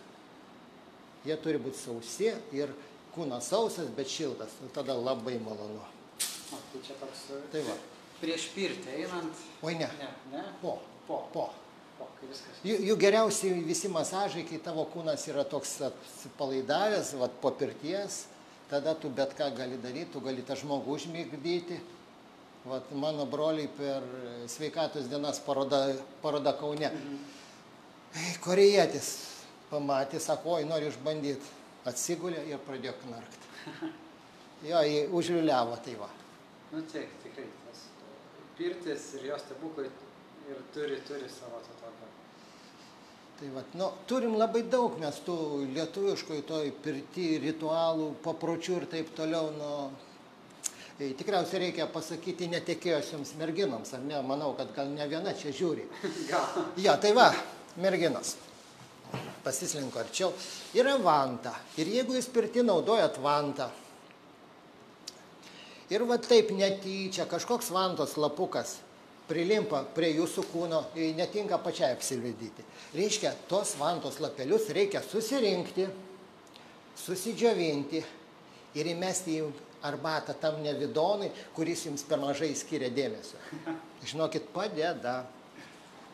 Jie 1.28 1.40
turi 1.44 1.64
būti 1.64 1.80
sausi 1.80 2.34
ir 2.56 2.76
kūnas 3.18 3.50
sausas, 3.52 3.90
bet 3.98 4.08
šiltas. 4.14 4.54
Ir 4.64 4.72
tada 4.76 4.94
labai 4.96 5.38
malonu. 5.44 5.82
o, 5.82 6.58
tai 6.72 6.82
čia 6.86 6.96
toks. 7.02 7.26
Tai 7.52 7.62
va. 7.68 7.76
Prieš 8.22 8.48
pirtį 8.56 8.94
einant. 9.04 9.42
Oi 9.62 9.76
ne, 9.78 9.90
Ne, 10.00 10.08
ne. 10.32 10.44
po, 10.62 10.78
Po, 11.08 11.22
po. 11.34 11.50
po, 11.98 12.08
kai 12.20 12.28
viskas. 12.30 12.58
Jų, 12.68 12.78
jų 12.90 12.96
geriausi 13.00 13.52
visi 13.66 13.88
masažai, 13.92 14.42
kai 14.48 14.58
tavo 14.64 14.84
kūnas 14.92 15.24
yra 15.32 15.44
toks 15.48 15.76
atsipalaidavęs, 15.88 17.14
vat, 17.22 17.36
po 17.42 17.52
pirties, 17.56 18.26
tada 18.70 18.94
tu 18.96 19.10
bet 19.10 19.32
ką 19.38 19.48
gali 19.56 19.78
daryti, 19.80 20.12
tu 20.14 20.20
gali 20.22 20.44
tą 20.44 20.58
žmogų 20.60 20.98
užmigdyti. 20.98 21.78
Vat, 22.68 22.90
mano 22.92 23.24
broliai 23.30 23.70
per 23.78 24.04
sveikatos 24.52 25.08
dienas 25.08 25.40
paroda, 25.40 25.86
paroda 26.22 26.52
Kaune. 26.60 26.90
Ei, 28.18 28.34
korejietis 28.44 29.14
pamatė, 29.70 30.20
sako, 30.20 30.58
oi, 30.58 30.66
noriu 30.68 30.90
išbandyti. 30.92 31.54
Atsigulė 31.88 32.43
ir 32.52 32.60
pradėjo 32.67 32.97
knarkti. 33.06 33.45
Jo, 34.65 34.80
jį 34.82 35.04
užliuliavo, 35.13 35.76
tai 35.86 35.91
va. 36.00 36.08
Nu, 36.71 36.80
taip, 36.89 37.12
tikrai. 37.21 37.45
Tas 37.67 37.84
pirtis 38.58 39.04
ir 39.19 39.28
jos 39.30 39.43
stebuklai 39.45 39.86
ir 40.50 40.63
turi, 40.73 40.97
turi 41.06 41.30
savo 41.30 41.60
to 41.62 41.76
tokio. 41.78 42.10
Tai 43.38 43.52
vat, 43.54 43.76
nu, 43.78 43.91
turim 44.10 44.34
labai 44.39 44.63
daug 44.65 44.97
mes 44.97 45.19
tų 45.28 45.38
lietuviškoj 45.76 46.41
toj 46.50 46.71
pirti 46.82 47.28
ritualų, 47.43 48.15
papročių 48.26 48.80
ir 48.80 48.88
taip 48.95 49.13
toliau. 49.19 49.52
Nu, 49.54 49.69
e, 50.97 51.12
tikriausiai 51.19 51.67
reikia 51.67 51.86
pasakyti 51.93 52.50
netekėjusioms 52.56 53.36
merginoms, 53.38 53.93
ar 53.93 54.02
ne? 54.10 54.17
Manau, 54.26 54.56
kad 54.58 54.73
gal 54.73 54.89
ne 54.89 55.06
viena 55.12 55.38
čia 55.38 55.54
žiūri. 55.54 55.86
Gal. 56.32 56.65
Ja, 56.82 56.97
tai 56.97 57.13
va, 57.13 57.30
merginos. 57.78 58.34
Pasislinko 59.48 60.04
arčiau. 60.04 60.34
Yra 60.76 60.98
vanta. 61.00 61.56
Ir 61.80 61.88
jeigu 61.96 62.18
jūs 62.18 62.28
pirti 62.34 62.66
naudojat 62.68 63.20
vantą. 63.24 63.70
Ir 65.88 66.04
va 66.04 66.18
taip 66.20 66.52
netyčia 66.52 67.24
kažkoks 67.32 67.72
vantos 67.72 68.18
lapukas 68.20 68.76
prilimpa 69.28 69.84
prie 69.96 70.14
jūsų 70.16 70.44
kūno 70.52 70.82
ir 71.00 71.16
netinka 71.18 71.60
pačiai 71.64 71.94
apsilvidyti. 71.96 72.66
Reiškia, 72.96 73.34
tos 73.48 73.76
vantos 73.80 74.20
lapelius 74.24 74.70
reikia 74.76 75.02
susirinkti, 75.04 75.88
susidžiovinti 77.04 78.04
ir 78.78 78.92
įmesti 78.94 79.40
į 79.40 79.48
arbatą 79.88 80.36
tam 80.42 80.62
nevidonui, 80.64 81.30
kuris 81.56 81.86
jums 81.88 82.04
per 82.08 82.20
mažai 82.24 82.54
skiria 82.58 82.90
dėmesio. 82.92 83.40
Žinokit, 84.08 84.52
padeda. 84.56 85.22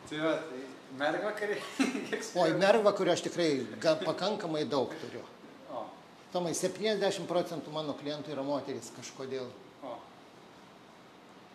Tai 0.10 0.20
va, 0.20 0.34
tai 0.50 0.73
mergvakariai. 1.00 1.62
kiek 2.10 2.26
Oi, 2.36 2.52
kurio 2.98 3.14
aš 3.14 3.24
tikrai 3.28 3.50
ga, 3.82 3.96
pakankamai 4.02 4.66
daug 4.70 4.94
turiu. 5.02 5.24
O, 5.72 5.86
Tomai, 6.34 6.54
70 6.58 7.28
procentų 7.30 7.74
mano 7.74 7.96
klientų 8.00 8.34
yra 8.36 8.44
moteris 8.46 8.92
kažkodėl. 8.98 9.48
o. 9.84 9.96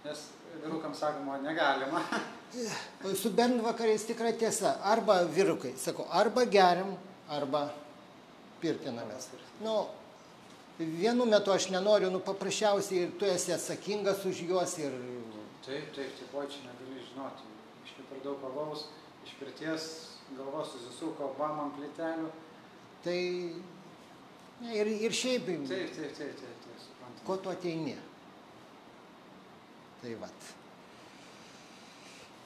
Nes 0.05 0.25
vyrukams 0.63 0.99
sakoma, 0.99 1.39
negalima. 1.43 2.03
Su 3.23 3.31
bernvakariais 3.31 4.07
tikra 4.09 4.33
tiesa. 4.33 4.79
Arba 4.83 5.23
vyrukai, 5.25 5.75
sakau, 5.77 6.07
arba 6.11 6.45
geriam, 6.49 6.97
arba 7.29 7.69
pirtinamės. 8.63 9.29
Nu, 9.63 9.87
vienu 10.79 11.27
metu 11.29 11.53
aš 11.53 11.69
nenoriu, 11.75 12.11
nu 12.11 12.23
paprasčiausiai 12.25 13.07
ir 13.07 13.15
tu 13.19 13.29
esi 13.29 13.53
atsakingas 13.55 14.25
už 14.27 14.43
juos 14.49 14.79
ir 14.81 14.95
Taip, 15.69 15.91
taip, 15.93 16.13
taip, 16.17 16.33
oi, 16.33 16.47
čia 16.49 16.63
negali 16.65 17.03
žinoti. 17.05 17.45
Iš 17.85 17.91
per 18.09 18.21
daug 18.25 18.39
kavaus, 18.41 18.87
iš 19.29 19.37
pirties 19.39 19.89
galva 20.37 20.65
susisuko, 20.67 21.31
bam 21.39 21.61
ant 21.67 21.77
plytelių. 21.79 22.29
tai 23.05 23.21
ne, 24.61 24.75
ir, 24.75 24.87
ir 25.09 25.13
šiaip, 25.15 25.47
Taip, 25.47 25.69
taip, 25.69 25.97
taip, 25.97 26.15
taip, 26.19 26.63
taip, 26.67 26.79
suprantu. 26.83 27.25
ko 27.27 27.37
tu 27.37 27.51
ateini. 27.53 27.97
Tai 30.03 30.15
vat. 30.21 30.49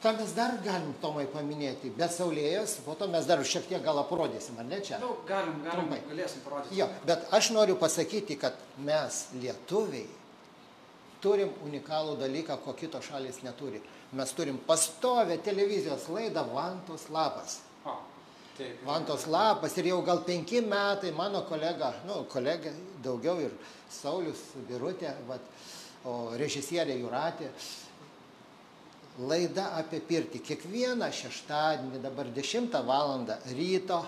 Ką 0.03 0.12
mes 0.18 0.33
dar 0.35 0.57
galim 0.64 0.95
Tomai 1.01 1.27
paminėti? 1.31 1.90
Be 1.95 2.09
saulėjos, 2.11 2.81
po 2.85 2.95
to 2.99 3.07
mes 3.12 3.27
dar 3.29 3.38
šiek 3.47 3.68
tiek 3.71 3.83
gal 3.85 4.01
aprodysim, 4.01 4.57
ar 4.59 4.64
ne 4.66 4.81
čia? 4.83 4.99
Nu, 4.99 5.12
galim, 5.29 5.61
galim, 5.62 5.87
Trumpai. 5.87 6.01
galėsim 6.11 6.42
parodyti. 6.42 6.75
Jo, 6.81 6.88
bet 7.07 7.29
aš 7.31 7.53
noriu 7.55 7.77
pasakyti, 7.79 8.35
kad 8.40 8.57
mes 8.83 9.29
lietuviai 9.38 10.09
turim 11.23 11.53
unikalų 11.68 12.16
dalyką, 12.18 12.57
ko 12.64 12.75
kitos 12.75 13.07
šalis 13.12 13.42
neturi. 13.47 13.79
Mes 14.12 14.33
turim 14.37 14.59
pastovę 14.66 15.38
televizijos 15.38 16.09
laidą 16.12 16.44
Vantos 16.53 17.09
lapas. 17.09 17.61
O, 17.85 17.96
taip. 18.59 18.83
Vantos 18.85 19.27
lapas 19.27 19.77
ir 19.81 19.88
jau 19.88 20.03
gal 20.05 20.20
penki 20.27 20.61
metai 20.61 21.14
mano 21.16 21.46
kolega, 21.48 21.94
nu, 22.07 22.25
kolega 22.29 22.75
daugiau 23.05 23.40
ir 23.40 23.55
Saulis 23.90 24.42
Birutė, 24.68 25.14
vat, 25.29 25.40
o 26.05 26.35
režisierė 26.37 26.98
Juratė, 27.01 27.48
laida 29.29 29.70
apie 29.81 30.01
pirtį. 30.05 30.42
Kiekvieną 30.44 31.09
šeštadienį 31.12 32.03
dabar 32.05 32.29
10 32.33 32.83
val. 32.88 33.16
ryto 33.57 34.03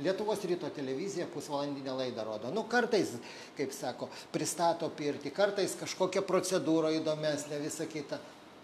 Lietuvos 0.00 0.40
ryto 0.48 0.70
televizija 0.72 1.26
pusvalandinę 1.28 1.92
laidą 1.92 2.24
rodo. 2.24 2.50
Nu, 2.50 2.62
kartais, 2.64 3.10
kaip 3.56 3.72
sako, 3.76 4.08
pristato 4.32 4.88
pirtį, 4.96 5.28
kartais 5.36 5.74
kažkokia 5.76 6.22
procedūra 6.24 6.94
įdomesnė, 6.96 7.58
visa 7.60 7.84
kita. 7.84 8.16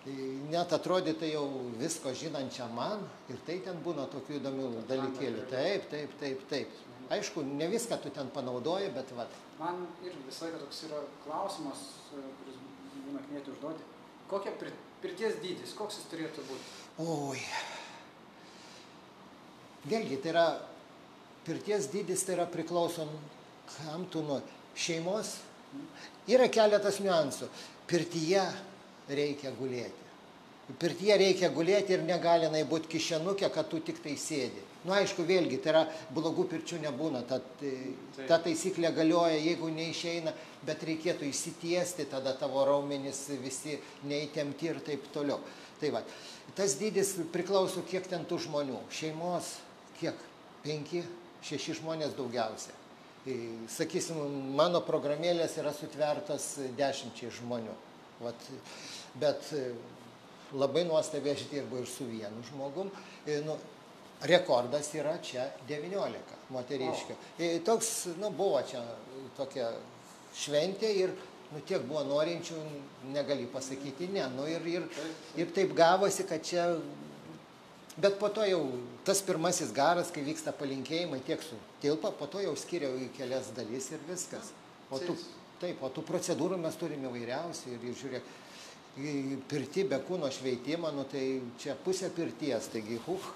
Tai 0.07 0.25
net 0.53 0.71
atrodytų 0.71 1.29
jau 1.33 1.47
visko 1.81 2.13
žinančia 2.15 2.69
man 2.71 3.01
ir 3.27 3.41
tai 3.47 3.57
ten 3.65 3.81
būna 3.83 4.05
tokių 4.13 4.37
įdomių 4.39 4.69
dalykėlių. 4.87 5.47
Taip, 5.51 5.89
taip, 5.91 6.13
taip, 6.21 6.45
taip. 6.53 6.77
Aišku, 7.11 7.43
ne 7.43 7.67
viską 7.73 7.99
tu 8.03 8.13
ten 8.15 8.31
panaudoji, 8.35 8.93
bet 8.95 9.11
vat. 9.19 9.35
Man 9.59 9.83
irgi 10.07 10.23
visą 10.29 10.47
laiką 10.47 10.61
toks 10.63 10.85
yra 10.87 11.01
klausimas, 11.25 11.83
e, 12.15 12.23
kuris 12.39 12.61
būna 13.09 13.23
knieti 13.25 13.51
užduoti. 13.51 13.89
Kokia 14.31 14.53
pirties 15.03 15.41
dydis, 15.43 15.75
koks 15.79 15.99
jis 15.99 16.07
turėtų 16.13 16.47
būti? 16.53 16.71
Oi. 17.03 17.43
Vėlgi, 19.91 20.21
tai 20.23 20.33
yra 20.37 20.47
pirties 21.47 21.91
dydis, 21.91 22.23
tai 22.27 22.39
yra 22.39 22.47
priklausom, 22.51 23.11
kam 23.75 24.07
tu 24.11 24.23
nuo 24.27 24.39
šeimos. 24.79 25.37
Yra 26.31 26.47
keletas 26.51 27.03
niuansų. 27.03 27.51
Pirtyje 27.91 28.47
reikia 29.09 29.53
gulėti. 29.59 30.07
Pirtyje 30.67 31.15
reikia 31.21 31.49
gulėti 31.55 31.95
ir 31.95 32.03
negali 32.03 32.49
jinai 32.49 32.65
būti 32.67 32.91
kišenukė, 32.97 33.53
kad 33.55 33.69
tu 33.71 33.79
tik 33.87 34.01
tai 34.03 34.17
sėdi. 34.19 34.65
Na, 34.87 34.93
nu, 34.93 34.95
aišku, 35.01 35.23
vėlgi, 35.27 35.59
tai 35.63 35.73
yra 35.73 35.83
blogų 36.15 36.45
pirčių 36.51 36.81
nebūna, 36.85 37.25
tad 37.27 37.63
e, 37.63 37.73
ta 38.29 38.39
taisyklė 38.43 38.93
galioja, 38.95 39.39
jeigu 39.43 39.71
neišeina, 39.75 40.31
bet 40.67 40.83
reikėtų 40.87 41.27
įsitiesti, 41.27 42.07
tada 42.11 42.35
tavo 42.39 42.63
raumenys 42.67 43.25
visi 43.43 43.79
neįtemti 44.07 44.71
ir 44.71 44.79
taip 44.87 45.09
toliau. 45.15 45.41
Tai 45.81 45.91
va, 45.95 46.03
tas 46.59 46.77
dydis 46.79 47.17
priklauso, 47.35 47.83
kiek 47.87 48.07
ten 48.11 48.27
tų 48.31 48.39
žmonių. 48.47 48.79
Šeimos, 48.95 49.57
kiek? 49.99 50.23
Penki, 50.63 51.03
šeši 51.47 51.81
žmonės 51.81 52.15
daugiausia. 52.19 52.75
E, 53.27 53.39
Sakysim, 53.71 54.19
mano 54.59 54.83
programėlės 54.87 55.59
yra 55.63 55.75
sutvertos 55.75 56.57
dešimčiai 56.79 57.35
žmonių. 57.41 57.75
Vat, 58.23 58.51
bet 59.21 59.53
e, 59.57 59.71
labai 60.57 60.85
nuostabiai 60.89 61.37
aš 61.37 61.47
dirbu 61.51 61.83
ir 61.83 61.89
su 61.91 62.09
vienu 62.11 62.45
žmogum. 62.51 62.93
E, 63.27 63.41
Nu, 63.47 63.57
rekordas 64.23 64.93
yra 64.97 65.19
čia 65.23 65.45
19 65.69 66.51
moteriškių. 66.55 67.17
E, 67.39 67.49
Toks, 67.65 67.91
nu, 68.21 68.31
buvo 68.33 68.63
čia 68.65 68.81
tokia 69.37 69.71
šventė 70.37 70.93
ir 71.03 71.13
nu, 71.53 71.61
tiek 71.67 71.85
buvo 71.85 72.05
norinčių, 72.09 72.61
negali 73.13 73.49
pasakyti 73.51 74.09
ne. 74.15 74.25
Nu, 74.37 74.47
ir, 74.49 74.65
ir, 74.67 74.87
ir 75.37 75.53
taip 75.57 75.75
gavosi, 75.77 76.25
kad 76.29 76.45
čia 76.45 76.71
Bet 77.97 78.19
po 78.21 78.29
to 78.29 78.45
jau 78.45 78.61
tas 79.09 79.23
pirmasis 79.25 79.71
garas, 79.73 80.11
kai 80.13 80.21
vyksta 80.21 80.53
palinkėjimai, 80.53 81.23
tiek 81.25 81.41
su 81.41 81.57
tilpa, 81.81 82.11
po 82.13 82.27
to 82.29 82.43
jau 82.45 82.53
skiriau 82.53 82.93
į 83.01 83.07
kelias 83.17 83.49
dalis 83.57 83.89
ir 83.89 84.03
viskas. 84.05 84.51
O 84.93 85.01
tų, 85.01 85.15
taip, 85.63 85.81
o 85.81 85.89
tų 85.89 86.05
procedūrų 86.05 86.59
mes 86.61 86.77
turime 86.77 87.09
įvairiausių 87.09 87.73
ir, 87.73 87.87
ir 87.89 87.97
žiūrėk, 87.97 88.29
į 88.97 89.41
pirti 89.51 89.85
be 89.89 89.99
kūno 90.07 90.31
šveitimą, 90.33 90.93
nu 90.97 91.05
tai 91.11 91.25
čia 91.61 91.75
pusė 91.85 92.09
pirties, 92.15 92.71
taigi, 92.73 93.01
huh, 93.07 93.27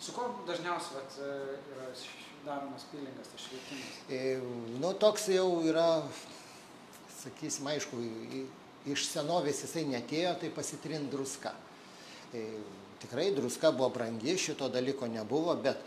Su 0.00 0.12
kuo 0.12 0.28
dažniausiai 0.46 0.98
vat, 0.98 1.14
e, 1.24 1.28
yra 1.72 1.86
daromas 2.44 2.84
pilingas, 2.90 3.30
tas 3.32 3.44
švietimas? 3.46 3.92
E, 4.12 4.40
Nu, 4.80 4.92
toks 4.92 5.28
jau 5.32 5.62
yra, 5.64 6.02
sakysim, 7.22 7.66
aišku, 7.72 8.00
iš 8.92 9.06
senovės 9.08 9.62
jisai 9.64 9.86
netėjo, 9.88 10.34
tai 10.42 10.50
pasitrint 10.52 11.08
druska. 11.10 11.54
E, 12.34 12.44
Tikrai 13.00 13.30
druska 13.36 13.72
buvo 13.76 13.90
brangi, 13.92 14.36
šito 14.40 14.68
dalyko 14.72 15.08
nebuvo, 15.08 15.52
bet 15.60 15.80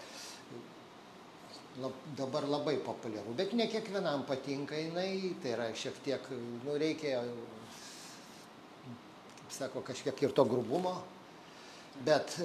lab, 1.81 1.95
dabar 2.17 2.45
labai 2.49 2.75
populiaru. 2.85 3.33
Bet 3.37 3.53
ne 3.57 3.65
kiekvienam 3.69 4.25
patinka 4.29 4.77
jinai, 4.77 5.35
tai 5.41 5.55
yra 5.55 5.69
šiek 5.73 5.97
tiek, 6.05 6.27
nu, 6.65 6.75
reikia, 6.81 7.23
sako, 9.51 9.81
kažkiek 9.85 10.21
ir 10.23 10.35
to 10.35 10.45
grubumo. 10.45 10.95
Bet 12.05 12.37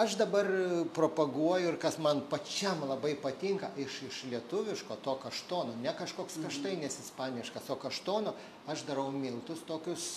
aš 0.00 0.16
dabar 0.18 0.48
propaguoju 0.94 1.72
ir 1.72 1.78
kas 1.80 1.98
man 2.02 2.22
pačiam 2.30 2.82
labai 2.88 3.14
patinka 3.20 3.70
iš, 3.76 4.00
iš 4.08 4.22
lietuviško 4.30 4.96
to 5.04 5.14
kaštono, 5.22 5.76
ne 5.82 5.92
kažkoks 5.98 6.40
kaštainis 6.42 6.98
ispaniškas, 7.04 7.70
o 7.70 7.76
kaštono, 7.76 8.34
aš 8.66 8.86
darau 8.88 9.10
miltus 9.12 9.62
tokius, 9.68 10.08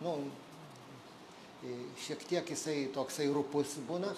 nu, 0.00 0.16
šiek 2.06 2.24
tiek 2.28 2.50
jisai 2.50 2.88
toksai 2.94 3.28
rupus 3.32 3.78
būna. 3.88 4.12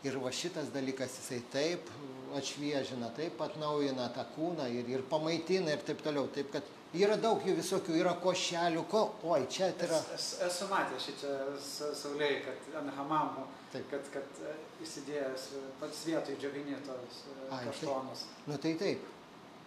Ir 0.00 0.14
va 0.16 0.30
šitas 0.32 0.70
dalykas 0.72 1.18
jisai 1.18 1.42
taip 1.52 1.90
atšviežina, 2.38 3.10
taip 3.12 3.40
atnaujina 3.44 4.06
tą 4.14 4.24
kūną 4.32 4.64
ir, 4.72 4.86
ir 4.88 5.02
pamaitina 5.10 5.74
ir 5.74 5.82
taip 5.84 6.00
toliau. 6.00 6.24
Taip 6.32 6.48
kad 6.54 6.70
yra 6.96 7.16
daug 7.20 7.42
jų 7.46 7.54
visokių, 7.60 7.94
yra 8.00 8.16
košelių, 8.22 8.82
ko, 8.90 9.04
oi, 9.30 9.44
čia 9.52 9.70
yra. 9.76 10.00
Es, 10.00 10.10
es, 10.16 10.28
esu 10.48 10.66
matęs 10.70 11.06
šitą 11.06 11.34
saulėje, 11.62 12.40
kad 12.48 12.80
ant 12.80 12.94
hamamų, 12.96 13.46
Taip. 13.70 13.86
kad, 13.92 14.10
kad 14.16 14.42
e, 14.42 14.56
įsidėjęs 14.82 15.46
e, 15.54 15.62
pats 15.78 16.02
vietoj 16.08 16.38
džiovinitos 16.40 17.20
Ai, 17.50 17.62
taip. 17.62 17.70
kaštonus. 17.70 18.26
Nu 18.50 18.58
tai 18.58 18.74
taip. 18.80 19.06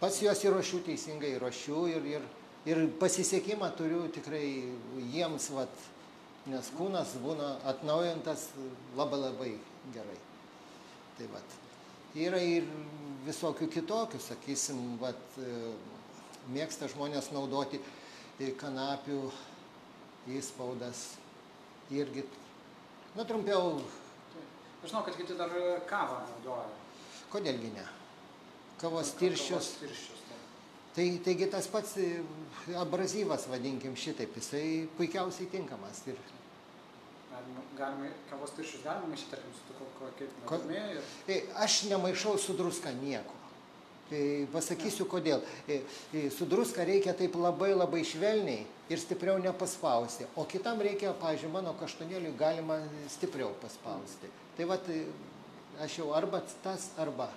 Pats 0.02 0.20
juos 0.20 0.44
įruošiu 0.44 0.82
teisingai, 0.84 1.38
įruošiu 1.38 1.86
ir, 1.94 2.10
ir, 2.18 2.28
ir 2.68 2.84
pasisekimą 3.00 3.72
turiu 3.80 4.04
tikrai 4.12 4.44
jiems, 5.14 5.48
vat, 5.56 5.88
nes 6.52 6.72
kūnas 6.76 7.16
būna 7.24 7.54
atnaujintas 7.72 8.50
labai 9.00 9.22
labai 9.22 9.52
gerai. 9.96 10.20
Tai 11.16 11.30
vat. 11.32 11.60
Yra 12.20 12.42
ir 12.44 12.68
visokių 13.24 13.70
kitokių, 13.72 14.20
sakysim, 14.22 14.82
vat, 15.02 15.24
e, 15.40 15.72
mėgsta 16.52 16.88
žmonės 16.92 17.32
naudoti 17.32 17.80
e, 18.40 18.52
kanapių 18.60 19.20
įspaudas. 20.38 21.14
Irgi, 21.94 22.24
nu 23.18 23.26
trumpiau, 23.28 23.82
Aš 24.84 24.90
žinau, 24.92 25.04
kad 25.06 25.16
kiti 25.16 25.36
dar 25.40 25.52
kavą 25.88 26.18
naudoja. 26.28 26.68
kodėlgi 27.32 27.70
ne? 27.76 27.84
Kavos 28.82 29.14
Kavos 29.14 29.14
tirščius. 29.20 29.68
tirščius, 29.80 30.24
taip. 30.28 30.40
Tai, 30.96 31.06
taigi 31.26 31.48
tas 31.52 31.68
pats 31.72 31.94
e, 32.04 32.08
abrazyvas, 32.80 33.48
vadinkim 33.52 33.96
šitaip, 33.96 34.36
jisai 34.36 34.88
puikiausiai 34.98 35.48
tinkamas. 35.52 36.04
Ir, 36.08 36.18
Galima, 37.34 37.62
galima, 37.78 38.10
kavos 38.30 38.52
tirščius 38.54 38.84
galima 38.86 39.08
maišyti, 39.10 39.32
tarkim, 39.32 39.54
su 39.58 39.78
kokiu 40.00 40.28
Ko- 40.46 40.60
ir 41.34 41.48
aš 41.64 41.80
nemaišau 41.90 42.36
su 42.38 42.54
druska 42.54 42.92
nieko. 43.00 43.34
Tai 44.10 44.22
pasakysiu 44.52 45.08
kodėl. 45.10 45.42
E, 45.68 45.80
e, 46.14 46.24
Su 46.34 46.46
druska 46.50 46.84
reikia 46.86 47.14
taip 47.18 47.38
labai 47.40 47.72
labai 47.74 48.04
švelniai 48.06 48.66
ir 48.92 49.00
stipriau 49.00 49.40
nepaspausti. 49.42 50.28
O 50.36 50.44
kitam 50.50 50.82
reikia, 50.84 51.14
pavyzdžiui, 51.22 51.52
mano 51.54 51.72
kaštonėliui 51.80 52.36
galima 52.38 52.82
stipriau 53.14 53.54
paspausti. 53.64 54.30
Tai 54.58 54.68
va, 54.70 54.78
aš 55.86 56.02
jau 56.02 56.12
arba 56.14 56.44
tas, 56.66 56.92
arba. 57.02 57.32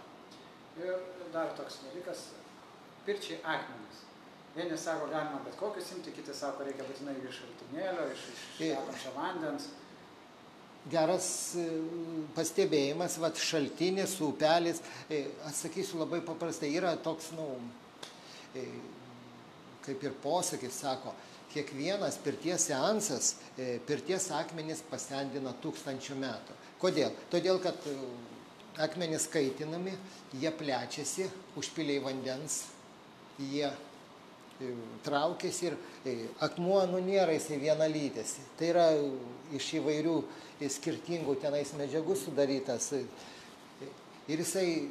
Ir 0.83 0.99
dar 1.33 1.55
toks 1.57 1.79
dalykas, 1.87 2.27
pirčiai 3.07 3.39
akmenys. 3.45 4.03
Vieni 4.57 4.77
sako, 4.81 5.07
galima 5.13 5.41
bet 5.45 5.57
kokius 5.61 5.91
imti, 5.93 6.13
kiti 6.17 6.35
sako, 6.35 6.65
reikia 6.65 6.85
būtinai 6.89 7.15
iš 7.23 7.43
šaltinėlio, 7.43 8.07
iš, 8.13 8.23
iš 8.33 8.45
E. 8.65 8.71
tekančio 8.75 9.13
vandens. 9.17 9.71
Geras 10.91 11.29
e, 11.59 11.65
pastebėjimas, 12.37 13.17
vat 13.19 13.41
šaltinis, 13.43 14.13
upelis, 14.23 14.79
e, 15.11 15.25
atsakysiu 15.49 15.99
labai 15.99 16.21
paprastai, 16.23 16.71
yra 16.79 16.93
toks, 17.03 17.33
nu, 17.35 17.47
e, 18.55 18.63
kaip 19.87 20.05
ir 20.07 20.15
posakis 20.23 20.79
sako, 20.85 21.15
kiekvienas 21.51 22.19
pirties 22.21 22.69
seansas, 22.69 23.33
pirties 23.89 24.27
akmenys 24.35 24.83
pasendina 24.91 25.55
tūkstančių 25.63 26.17
metų. 26.21 26.57
Kodėl? 26.83 27.15
Todėl, 27.33 27.61
kad 27.65 27.87
akmenys 28.83 29.25
kaitinami, 29.33 29.95
jie 30.37 30.53
plečiasi, 30.53 31.31
užpiliai 31.57 32.03
vandens, 32.05 32.65
jie 33.41 33.71
traukiasi 35.05 35.67
ir 35.71 35.77
e, 36.05 36.15
akmuo 36.47 36.83
nu 36.91 37.01
nėra 37.05 37.35
jisai 37.37 37.59
vienalytis. 37.61 38.37
Tai 38.59 38.71
yra 38.73 38.87
e, 38.97 39.09
iš 39.59 39.73
įvairių 39.81 40.17
e, 40.61 40.71
skirtingų 40.73 41.37
tenais 41.43 41.75
medžiagų 41.77 42.17
sudarytas. 42.17 42.93
e, 42.97 43.05
Ir 44.27 44.41
jisai 44.43 44.89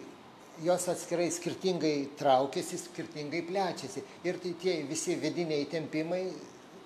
jos 0.63 0.85
atskirai 0.87 1.27
skirtingai 1.31 2.09
traukiasi, 2.15 2.77
skirtingai 2.79 3.41
plečiasi. 3.43 4.03
Ir 4.23 4.39
tai 4.39 4.53
tie 4.61 4.75
visi 4.87 5.17
vidiniai 5.19 5.65
tempimai 5.67 6.21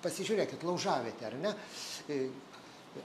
pasižiūrėkit, 0.02 0.64
laužavėte, 0.66 1.26
ar 1.28 1.36
ne, 1.38 1.52
e, 2.08 2.24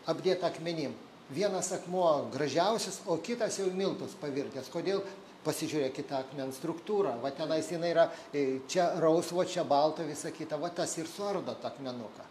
apdėta 0.10 0.50
akmenim. 0.50 0.96
Vienas 1.36 1.72
akmuo 1.74 2.30
gražiausias, 2.34 3.02
o 3.10 3.18
kitas 3.18 3.60
jau 3.60 3.68
miltus 3.74 4.14
pavirtęs. 4.22 4.70
Kodėl? 4.74 5.04
Pasižiūrėkite 5.46 6.16
akmens 6.18 6.58
struktūrą. 6.58 7.16
Va 7.22 7.30
tenais 7.36 7.68
jinai 7.70 7.92
yra, 7.94 8.08
e, 8.34 8.62
čia 8.68 8.88
rausvo, 9.02 9.46
čia 9.46 9.64
balta, 9.64 10.04
visa 10.04 10.32
kita. 10.34 10.58
Va 10.58 10.72
tas 10.74 10.98
ir 10.98 11.08
suardo 11.08 11.54
tą 11.54 11.70
akmenuką. 11.70 12.26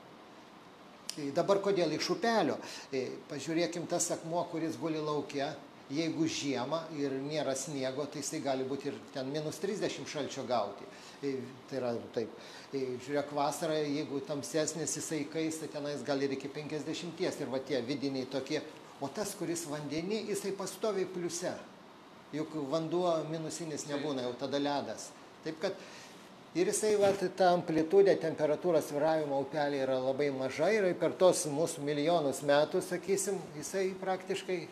E, 1.18 1.30
Dabar 1.34 1.60
kodėl 1.62 1.94
iš 1.94 2.10
upelio? 2.16 2.58
E, 2.90 3.06
Pažiūrėkim 3.30 3.86
tas 3.86 4.10
akmuo, 4.10 4.42
kuris 4.50 4.76
guli 4.80 4.98
laukia. 4.98 5.54
Jeigu 5.92 6.24
žiemą 6.24 6.78
ir 6.96 7.12
nėra 7.20 7.52
sniego, 7.54 8.06
tai 8.08 8.22
jisai 8.22 8.38
gali 8.40 8.64
būti 8.64 8.88
ir 8.88 8.94
ten 9.12 9.28
minus 9.28 9.58
30 9.60 10.08
šalčio 10.08 10.46
gauti. 10.48 10.86
Tai 11.20 11.76
yra 11.76 11.90
taip. 12.14 12.32
Žiūrėk, 12.72 13.34
vasarą, 13.36 13.76
jeigu 13.84 14.22
tamsesnis 14.24 14.96
jisai 14.96 15.26
kaista, 15.30 15.68
tenais 15.68 16.00
gali 16.02 16.24
ir 16.24 16.32
iki 16.38 16.48
50 16.48 17.20
ir 17.20 17.52
va 17.52 17.60
tie 17.60 17.82
vidiniai 17.84 18.24
tokie. 18.32 18.62
O 19.04 19.10
tas, 19.12 19.34
kuris 19.36 19.66
vandenį, 19.68 20.24
jisai 20.32 20.54
pastoviai 20.56 21.04
pliuse. 21.04 21.52
Juk 22.34 22.56
vanduo 22.70 23.10
minusinis 23.30 23.86
nebūna, 23.90 24.24
jau 24.26 24.32
tada 24.44 24.58
ledas. 24.58 25.10
Taip 25.44 25.60
kad 25.62 25.76
ir 26.58 26.70
jisai, 26.70 26.94
va, 26.98 27.12
ta 27.14 27.52
amplitudė, 27.54 28.16
temperatūros 28.22 28.88
sviravimo 28.90 29.38
upelė 29.44 29.84
yra 29.84 29.98
labai 30.02 30.30
maža 30.34 30.70
ir 30.74 30.88
per 30.98 31.14
tos 31.20 31.44
mūsų 31.50 31.84
milijonus 31.86 32.42
metų, 32.46 32.82
sakysim, 32.82 33.38
jisai 33.58 33.90
praktiškai 34.00 34.64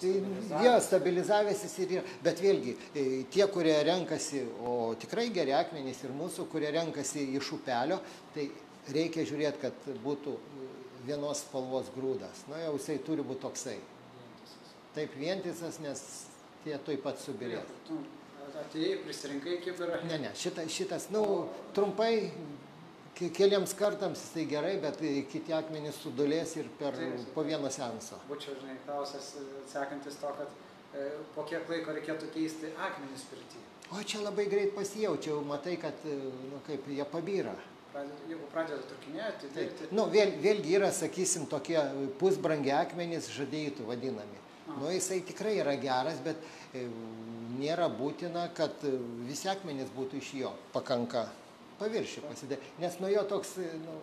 Tai 0.00 0.64
jo, 0.64 0.72
stabilizavęsis 0.80 1.74
ir 1.84 1.90
yra. 1.98 2.02
Bet 2.24 2.40
vėlgi, 2.40 2.74
e, 2.96 3.02
tie, 3.32 3.44
kurie 3.52 3.74
renkasi, 3.84 4.40
o 4.64 4.94
tikrai 5.00 5.26
geri 5.34 5.52
akmenys 5.56 6.00
ir 6.06 6.14
mūsų, 6.16 6.46
kurie 6.52 6.70
renkasi 6.72 7.26
iš 7.36 7.50
upelio, 7.58 7.98
tai 8.34 8.46
reikia 8.94 9.26
žiūrėti, 9.28 9.60
kad 9.66 9.88
būtų 10.04 10.36
e, 10.38 10.68
vienos 11.08 11.42
spalvos 11.44 11.90
grūdas. 11.96 12.46
Na, 12.48 12.62
jau 12.64 12.78
jisai 12.78 12.96
turi 13.04 13.26
būti 13.26 13.44
toksai. 13.44 13.76
Taip 14.96 15.12
vientisas, 15.20 15.76
nes 15.84 16.00
tie 16.64 16.78
tuoj 16.84 16.98
pat 17.04 17.18
subirės. 17.22 17.70
Tu 17.88 17.96
atėjai, 18.64 18.98
prisirinkai 19.04 19.56
kibirą. 19.64 20.02
Ne, 20.08 20.18
ne, 20.26 20.30
šita, 20.38 20.64
šitas, 20.70 21.08
nu, 21.10 21.24
trumpai, 21.74 22.30
ke- 23.18 23.30
keliems 23.34 23.74
kartams 23.78 24.20
jisai 24.22 24.44
gerai, 24.50 24.76
bet 24.82 25.00
kiti 25.32 25.52
akmenys 25.56 25.98
sudulės 26.04 26.56
ir 26.60 26.68
per, 26.78 26.94
Taip. 26.98 27.26
po 27.34 27.42
vieno 27.46 27.70
senso. 27.70 28.20
Būčiau, 28.30 28.54
žinai, 28.60 28.76
klausęs, 28.86 29.32
e, 29.40 29.44
sekantis 29.72 30.16
to, 30.22 30.30
kad 30.38 30.48
e, 30.94 31.10
po 31.34 31.42
kiek 31.50 31.68
laiko 31.68 31.94
reikėtų 31.98 32.30
keisti 32.34 32.70
akmenis 32.78 33.26
pirtį. 33.30 33.62
O 33.92 34.00
čia 34.02 34.22
labai 34.24 34.46
greit 34.48 34.72
pasijaučiau, 34.74 35.42
matai, 35.44 35.76
kad, 35.76 35.94
e, 36.06 36.14
nu, 36.50 36.62
kaip 36.66 36.86
jie 36.88 37.04
pabyra. 37.04 37.54
Jeigu 37.94 38.46
pradeda 38.50 38.82
trukinėti, 38.90 39.50
tai 39.54 39.68
Taip. 39.70 39.92
Nu, 39.94 40.08
vėl, 40.10 40.32
vėlgi 40.42 40.72
yra, 40.80 40.88
sakysim, 40.90 41.44
tokie 41.46 41.78
pusbrangi 42.18 42.72
akmenys, 42.74 43.28
žadėjų 43.30 43.86
vadinami. 43.86 44.40
Nu, 44.80 44.90
jisai 44.90 45.20
tikrai 45.26 45.54
yra 45.62 45.74
geras, 45.80 46.18
bet 46.24 46.40
e, 46.74 46.84
nėra 47.58 47.86
būtina, 47.94 48.48
kad 48.56 48.82
e, 48.88 48.92
visi 49.28 49.48
akmenys 49.52 49.92
būtų 49.94 50.18
iš 50.20 50.32
jo. 50.40 50.52
Pakanka 50.74 51.26
paviršių 51.80 52.24
pasidė. 52.28 52.58
Nes 52.82 52.98
nuo 53.02 53.10
jo 53.12 53.22
toks, 53.30 53.56
e, 53.62 53.70
nu, 53.84 53.94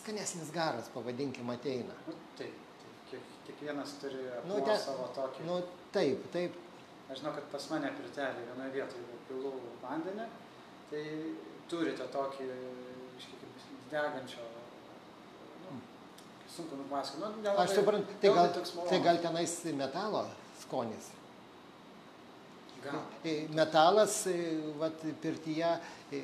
skanesnis 0.00 0.52
garas, 0.54 0.88
pavadinkim, 0.94 1.50
ateina. 1.52 1.96
Nu, 2.06 2.16
taip, 2.38 2.56
taip. 2.80 2.96
Kiek, 3.10 3.30
kiekvienas 3.48 3.96
turi 4.00 4.24
Nu, 4.48 4.60
te- 4.66 4.78
savo 4.80 5.10
tokį. 5.16 5.46
Nu, 5.48 5.60
taip, 5.94 6.24
taip. 6.34 6.56
Aš 7.10 7.20
žinau, 7.24 7.34
kad 7.34 7.48
pas 7.50 7.64
mane 7.72 7.90
pirtelį 7.98 8.44
vienoje 8.46 8.72
vietoje 8.76 9.20
pilu 9.28 9.50
vandenį, 9.82 10.28
tai 10.92 11.04
turite 11.70 12.06
tokį, 12.14 12.46
iškiek 13.18 13.40
degančio, 13.90 14.44
sunku 16.56 16.76
nupasakoti. 16.76 17.20
Nu, 17.22 17.42
nelabai- 17.42 17.64
Aš 17.64 17.70
suprantu, 17.78 18.12
tai 18.20 18.30
gal, 18.34 18.48
tai 18.52 18.62
malonus. 18.76 19.04
gal 19.04 19.18
tenais 19.18 19.52
metalo 19.74 20.26
skonis. 20.62 21.06
Gal. 22.84 23.00
E, 23.24 23.46
Metalas, 23.52 24.26
e, 24.26 24.36
vat, 24.78 24.96
pirtyje, 25.22 25.78
e, 26.12 26.20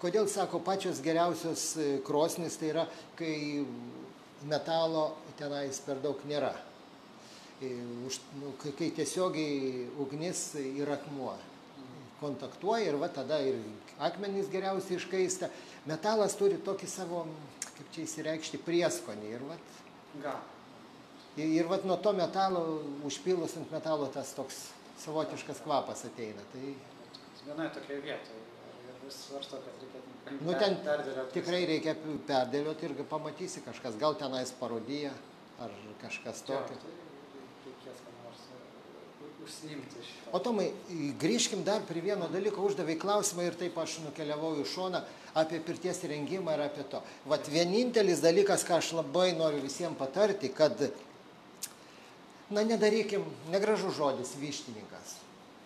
kodėl 0.00 0.28
sako 0.30 0.60
pačios 0.62 1.00
geriausios 1.02 1.64
krosnis, 2.06 2.56
tai 2.56 2.68
yra, 2.70 2.84
kai 3.18 3.64
metalo 4.46 5.16
tenais 5.36 5.80
per 5.80 5.96
daug 6.02 6.20
nėra. 6.28 6.54
Už- 7.60 8.20
nu, 8.38 8.52
Kai, 8.62 8.70
kai 8.78 8.90
tiesiogiai 8.94 9.88
ugnis 9.98 10.54
ir 10.54 10.86
akmuo 10.94 11.34
kontaktuoja 12.20 12.86
ir 12.86 12.96
va 12.96 13.08
tada 13.08 13.40
ir 13.42 13.56
akmenys 13.98 14.46
geriausiai 14.50 14.96
iškaista. 15.00 15.48
Metalas 15.86 16.36
turi 16.38 16.54
tokį 16.62 16.86
savo, 16.86 17.26
kaip 17.78 17.94
čia 17.94 18.04
įsireikšti, 18.04 18.60
prieskonį. 18.66 19.32
Ir 19.38 19.46
vat 19.48 19.76
Gal. 20.22 20.42
Ir, 21.38 21.46
ir 21.60 21.70
vat 21.70 21.86
nuo 21.86 21.96
to 22.02 22.12
metalo, 22.16 22.64
užpilus 23.06 23.54
ant 23.60 23.70
metalo 23.70 24.08
tas 24.10 24.32
toks 24.34 24.66
savotiškas 25.04 25.62
kvapas 25.62 26.04
ateina. 26.08 26.42
Tai, 26.52 26.74
Vienoje 27.48 27.70
tokioje 27.78 28.00
vietoje. 28.04 28.46
Svarsto, 29.08 29.56
kad 29.64 29.80
reikėtų 29.80 30.44
nu, 30.44 30.52
ten 30.60 30.74
perdėlioti. 30.84 31.32
tikrai 31.32 31.60
reikia 31.70 31.94
perdėlioti 32.28 32.88
ir 32.90 32.94
pamatysi 33.08 33.62
kažkas, 33.64 33.96
gal 34.00 34.18
tenais 34.20 34.52
parodija 34.58 35.14
ar 35.64 35.72
kažkas 36.02 36.42
tokio. 36.44 36.76
tai 36.82 36.92
reikės 37.64 38.02
ką 38.04 38.12
nors 38.18 38.42
e, 38.52 39.30
užsiimti 39.46 40.04
šitą. 40.10 40.34
O 40.36 40.42
Tomai, 40.44 40.66
grįžkim 41.22 41.64
dar 41.64 41.86
prie 41.88 42.02
vieno 42.04 42.28
dalyko, 42.28 42.66
uždavai 42.68 42.98
klausimą 43.00 43.48
ir 43.48 43.56
taip 43.56 43.78
aš 43.80 43.96
nukeliavau 44.04 44.52
į 44.60 44.66
šoną 44.68 45.00
apie 45.38 45.60
pirties 45.64 46.00
įrengimą 46.06 46.54
ir 46.56 46.64
apie 46.66 46.84
to. 46.90 47.00
Vat 47.30 47.48
vienintelis 47.52 48.22
dalykas, 48.24 48.64
ką 48.66 48.78
aš 48.80 48.92
labai 48.98 49.30
noriu 49.38 49.62
visiems 49.62 49.98
patarti, 49.98 50.50
kad, 50.54 50.80
na 52.50 52.64
nedarykim, 52.66 53.26
negražus 53.52 53.96
žodis 53.98 54.34
vištininkas, 54.40 55.16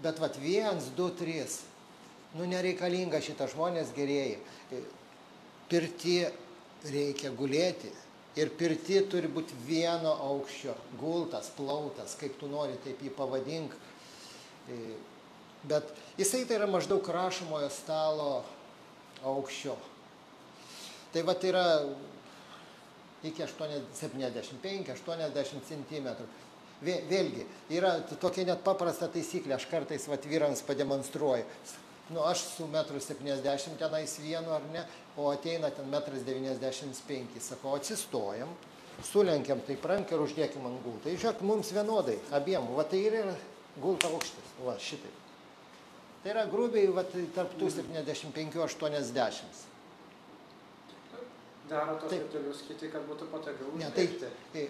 bet 0.05 0.21
vat 0.23 0.39
viens, 0.43 0.91
du, 0.97 1.09
trys, 1.19 1.61
nu 2.37 2.49
nereikalinga 2.49 3.21
šitą 3.25 3.49
žmonės 3.53 3.93
gerieji. 3.97 4.41
Pirti 5.73 6.19
reikia 6.89 7.31
gulėti 7.37 7.93
ir 8.37 8.51
pirti 8.59 9.01
turi 9.13 9.29
būti 9.31 9.57
vieno 9.67 10.13
aukščio, 10.33 10.75
gultas, 11.01 11.53
plautas, 11.57 12.17
kaip 12.21 12.37
tu 12.41 12.49
nori, 12.51 12.77
taip 12.85 13.01
jį 13.05 13.13
pavadink. 13.17 13.75
E, 14.69 14.77
Bet 15.63 15.87
jisai 16.19 16.43
tai 16.45 16.57
yra 16.59 16.67
maždaug 16.67 17.07
rašomojo 17.07 17.69
stalo 17.71 18.43
aukščio. 19.25 19.77
Tai 21.13 21.23
va 21.29 21.35
tai 21.37 21.53
yra 21.53 21.67
iki 23.23 23.45
75-80 23.45 25.61
cm. 25.69 26.09
Vėlgi, 26.83 27.45
yra 27.71 28.01
tokia 28.19 28.43
net 28.49 28.65
paprasta 28.67 29.07
taisyklė, 29.13 29.55
aš 29.55 29.69
kartais 29.71 30.09
vat 30.11 30.25
vyrams 30.27 30.65
pademonstruoju. 30.67 31.45
Nu, 32.11 32.25
aš 32.27 32.43
su 32.57 32.67
1,70 32.67 33.71
m 33.71 33.77
tenais 33.79 34.19
vienu 34.19 34.51
ar 34.53 34.63
ne, 34.73 34.83
o 35.17 35.31
ateina 35.31 35.71
ten 35.71 35.87
1,95 35.93 37.21
m. 37.21 37.41
Sakau, 37.41 37.77
atsistojam, 37.79 38.51
sulenkiam 39.07 39.61
taip 39.69 39.87
ranką 39.87 40.19
ir 40.19 40.27
uždėkim 40.27 40.67
ant 40.67 40.83
gulto. 40.83 41.07
Tai 41.07 41.15
žiūrėk, 41.15 41.47
mums 41.47 41.71
vienodai, 41.73 42.19
abiem. 42.35 42.67
Va 42.75 42.85
tai 42.85 43.07
ir 43.07 43.21
yra 43.23 43.37
gulto 43.79 44.11
aukštis. 44.11 44.57
Va 44.67 44.75
šitaip. 44.83 45.22
Tai 46.23 46.31
yra 46.31 46.45
grubiai 46.47 46.87
va, 46.95 47.03
tai 47.03 47.25
tarp 47.35 47.57
tų 47.59 47.67
75-80. 47.73 49.67
Daro 51.71 51.97
tos 52.03 52.13
virtualius 52.13 52.61
kiti, 52.69 52.89
kad 52.93 53.05
būtų 53.09 53.27
patogiau 53.33 53.73
Ne, 53.81 53.89
tai, 53.95 54.05
užlipti. 54.07 54.29
tai 54.53 54.69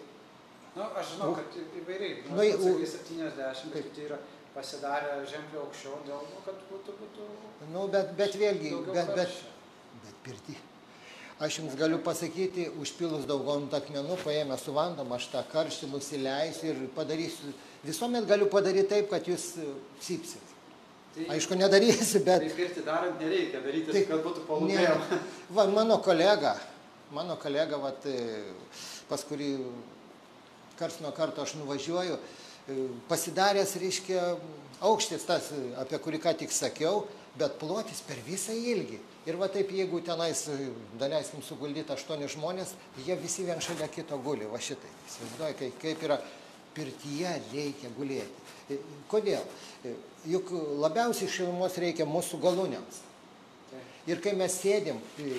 Nu, 0.72 0.86
aš 0.96 1.10
žinau, 1.14 1.34
kad 1.36 1.56
įvairiai. 1.82 2.22
nu, 2.30 2.36
Nu, 2.36 2.42
sakai 2.42 2.86
70, 2.88 3.36
taip. 3.36 3.72
bet 3.74 3.84
kiti 3.90 4.06
yra 4.06 4.18
pasidarę 4.54 5.18
ženkliai 5.28 5.60
aukščiau 5.66 5.98
dėl 6.06 6.22
to, 6.30 6.38
kad 6.46 6.62
būtų, 6.70 6.94
būtų 7.00 7.26
nu, 7.74 7.88
bet, 7.92 8.14
bet 8.16 8.36
vėlgi, 8.40 8.70
bet, 8.86 9.10
bet, 9.16 9.34
bet 10.04 10.14
pirti. 10.24 10.56
Aš 11.42 11.58
jums 11.58 11.74
galiu 11.76 11.98
pasakyti, 11.98 12.68
užpilus 12.80 13.26
daug 13.26 13.48
ant 13.50 13.72
akmenų, 13.74 14.16
paėmę 14.24 14.56
su 14.60 14.72
vandom, 14.72 15.12
aš 15.12 15.26
tą 15.32 15.42
karštį 15.52 15.90
nusileisiu 15.92 16.66
ir 16.70 16.82
padarysiu. 16.96 17.52
Visuomet 17.84 18.24
galiu 18.30 18.46
padaryti 18.46 18.88
taip, 18.94 19.10
kad 19.10 19.26
jūs 19.26 19.56
e, 19.58 19.66
cypsit. 20.00 20.40
Tai, 20.46 20.51
Aišku, 21.28 21.54
nedarysiu, 21.60 22.22
bet... 22.24 22.40
tai 22.46 22.52
pirti 22.56 22.82
darant 22.86 23.18
nereikia 23.20 23.60
daryti, 23.60 23.92
Tai- 23.92 24.04
kad 24.08 24.22
būtų 24.24 24.40
Ne, 24.40 24.46
palūpėjama. 24.48 25.18
va, 25.52 25.66
mano 25.68 25.98
kolega, 26.00 26.54
mano 27.12 27.36
kolega, 27.36 27.76
vat, 27.76 28.06
e, 28.08 28.40
pas 29.10 29.20
kurį 29.28 29.50
kars 30.80 31.00
nuo 31.04 31.12
karto 31.12 31.42
aš 31.44 31.54
nuvažiuoju, 31.60 32.16
e, 32.16 32.76
pasidaręs, 33.12 33.76
reiškia, 33.82 34.22
aukštis 34.80 35.26
tas, 35.28 35.52
apie 35.84 35.98
kurį 36.00 36.22
ką 36.24 36.32
tik 36.40 36.50
sakiau, 36.56 37.04
bet 37.38 37.58
plotis 37.60 38.00
per 38.04 38.16
visą 38.26 38.52
ilgį. 38.56 38.98
Ir 39.28 39.36
va 39.38 39.46
taip, 39.52 39.68
jeigu 39.70 40.00
tenais, 40.02 40.46
e, 40.48 40.70
daleiskim, 40.98 41.42
suguldyti 41.44 41.92
aštuoni 41.92 42.26
žmonės, 42.32 42.72
jie 43.04 43.14
visi 43.20 43.44
vien 43.46 43.60
šalia 43.60 43.86
kito 43.92 44.16
guli, 44.24 44.48
va 44.50 44.58
šitai. 44.58 44.90
Įsivaizduoju, 45.10 45.72
kaip 45.84 46.02
yra 46.08 46.18
pirtyje 46.76 47.36
reikia 47.52 47.90
gulėti. 47.96 48.46
E, 48.70 48.78
Kodėl? 49.10 49.44
E, 49.84 49.94
Juk 50.30 50.52
labiausiai 50.78 51.30
šilumos 51.30 51.74
reikia 51.82 52.06
mūsų 52.06 52.38
galūnėms. 52.44 53.00
Ir 54.06 54.20
kai 54.22 54.32
mes 54.38 54.54
sėdim, 54.54 54.98
tai 55.16 55.32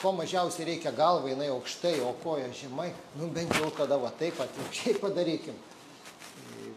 ko 0.00 0.12
mažiausiai 0.14 0.66
reikia 0.68 0.92
galvą, 0.94 1.30
jinai 1.32 1.48
aukštai, 1.54 1.96
o 2.06 2.12
koja 2.22 2.48
žemai, 2.54 2.88
nu 3.18 3.28
bent 3.34 3.54
jau 3.58 3.70
tada 3.74 3.98
va 4.02 4.12
taip 4.18 4.38
atvirkščiai 4.42 4.98
padarykim. 5.02 5.56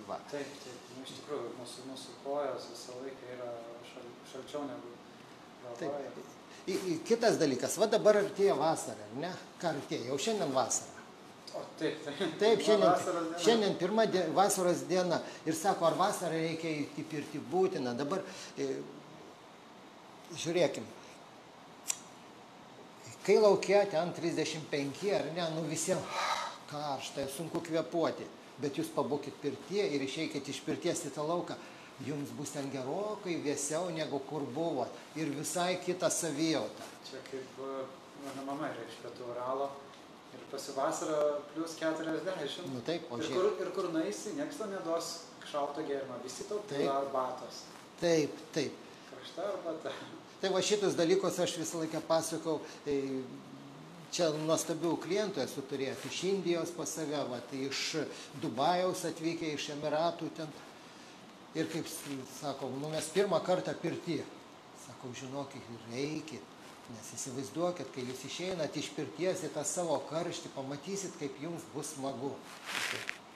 Va. 0.10 0.18
Taip, 0.32 0.54
taip, 0.64 0.88
nu, 0.96 1.04
iš 1.06 1.16
tikrųjų, 1.20 1.52
mūsų, 1.60 1.86
mūsų 1.92 2.16
kojos 2.24 2.70
visą 2.72 2.98
laiką 3.04 3.34
yra 3.36 3.50
šal, 3.92 4.08
šalčiau 4.32 4.64
negu 4.66 4.94
galvoje. 5.66 6.14
Taip. 6.16 7.02
Kitas 7.10 7.38
dalykas, 7.42 7.78
va 7.82 7.90
dabar 7.90 8.22
artėja 8.24 8.58
vasara, 8.58 9.06
ar 9.10 9.22
ne? 9.22 9.30
Ką 9.62 9.74
artėja? 9.76 10.10
Jau 10.10 10.18
šiandien 10.22 10.54
vasara. 10.54 10.99
Taip, 11.80 12.00
taip. 12.06 12.38
Taip, 12.40 12.62
Vasaros 12.62 12.66
šiandien, 12.66 13.34
šiandien 13.44 13.76
pirma 13.80 14.06
die, 14.10 14.24
vasaros 14.36 14.84
diena 14.90 15.22
ir 15.48 15.56
sako, 15.58 15.88
ar 15.90 15.98
vasarą 16.00 16.36
reikia 16.36 16.72
į 17.00 17.06
pirti 17.10 17.42
būtina. 17.52 17.94
Dabar 17.98 18.24
e, 18.58 18.68
žiūrėkim, 20.40 20.86
kai 23.26 23.38
laukia 23.40 23.86
ten 23.92 24.14
35 24.18 25.10
ar 25.16 25.32
ne, 25.36 25.50
nu 25.56 25.66
visiems 25.70 26.20
karšta, 26.70 27.26
sunku 27.34 27.64
kvepuoti, 27.66 28.28
bet 28.62 28.78
jūs 28.78 28.92
pabūkit 28.94 29.40
pirtie 29.42 29.88
ir 29.96 30.06
išeikit 30.06 30.52
iš 30.52 30.62
pirties 30.66 31.08
į 31.10 31.14
tą 31.16 31.26
lauką, 31.26 31.58
jums 32.06 32.32
bus 32.38 32.54
ten 32.56 32.70
gerokai 32.72 33.40
vėsiau 33.44 33.90
negu 33.92 34.22
kur 34.30 34.46
buvo 34.56 34.88
ir 35.20 35.32
visai 35.36 35.80
kita 35.84 36.12
savijauta. 36.14 36.88
Čia 37.10 37.24
kaip 37.28 37.62
e, 37.66 37.78
mano 38.24 38.46
mama 38.48 38.72
yra 38.72 38.86
iš 38.88 39.00
pietų 39.04 39.32
Uralo 39.34 39.70
ir 40.38 40.44
pasivasarą 40.52 41.20
plus 41.54 41.76
40. 41.80 42.68
Nu 42.74 42.82
taip, 42.86 43.10
o 43.12 43.18
ir, 43.22 43.28
kur, 43.34 43.50
ir 43.66 43.72
kur 43.76 43.90
naisi, 43.94 44.36
niekas 44.38 44.58
tau 44.62 44.70
neduos 44.72 45.10
šalto 45.52 45.82
gėrimo, 45.88 46.20
visi 46.24 46.46
tau 46.50 46.60
pila 46.70 47.00
arbatos. 47.04 47.64
Taip, 48.00 48.36
taip. 48.56 48.74
Karšta 49.10 49.48
arbata. 49.54 49.92
Tai 50.42 50.50
va 50.56 50.62
šitus 50.64 50.96
dalykus 50.96 51.40
aš 51.44 51.58
visą 51.60 51.82
laiką 51.82 52.00
pasakau, 52.08 52.60
tai 52.86 52.98
čia 54.16 54.30
nuostabių 54.46 54.94
klientų 55.04 55.42
esu 55.44 55.62
turėjęs 55.70 56.06
iš 56.10 56.20
Indijos 56.32 56.72
pas 56.78 56.90
save, 56.96 57.20
va, 57.30 57.42
tai 57.50 57.66
iš 57.68 57.82
Dubajaus 58.42 59.04
atvykę, 59.10 59.52
iš 59.58 59.68
Emiratų 59.76 60.30
ten. 60.38 60.48
Ir 61.58 61.66
kaip 61.74 61.86
s- 61.90 61.98
sako, 62.40 62.70
nu 62.80 62.90
mes 62.94 63.10
pirmą 63.14 63.40
kartą 63.44 63.74
pirti. 63.82 64.20
Sakau, 64.86 65.10
žinokit, 65.18 65.62
reikit. 65.92 66.42
Nes 66.90 67.14
įsivaizduokit, 67.14 67.92
kai 67.94 68.04
jūs 68.08 68.26
išeinat 68.26 68.76
iš 68.80 68.90
pirties 68.96 69.44
į 69.46 69.54
tą 69.54 69.64
savo 69.68 70.00
karštį, 70.10 70.50
pamatysit, 70.56 71.16
kaip 71.22 71.38
jums 71.42 71.66
bus 71.74 71.94
smagu. 71.94 72.34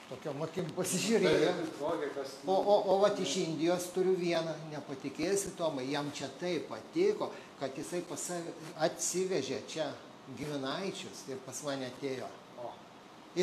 Tokiom 0.09 0.41
akim 0.45 0.67
pasižiūrėjo. 0.75 1.51
O, 1.81 2.55
o, 2.55 2.77
o 2.93 2.97
vat 3.01 3.19
iš 3.23 3.37
Indijos 3.45 3.87
turiu 3.95 4.15
vieną, 4.19 4.55
nepatikėsi 4.73 5.53
Tomai, 5.57 5.85
jam 5.93 6.09
čia 6.15 6.27
taip 6.41 6.67
patiko, 6.71 7.29
kad 7.61 7.77
jisai 7.77 8.03
atsivežė 8.87 9.61
čia 9.69 9.87
giminaičius 10.37 11.27
ir 11.31 11.39
pas 11.45 11.61
mane 11.67 11.89
atėjo. 11.93 12.29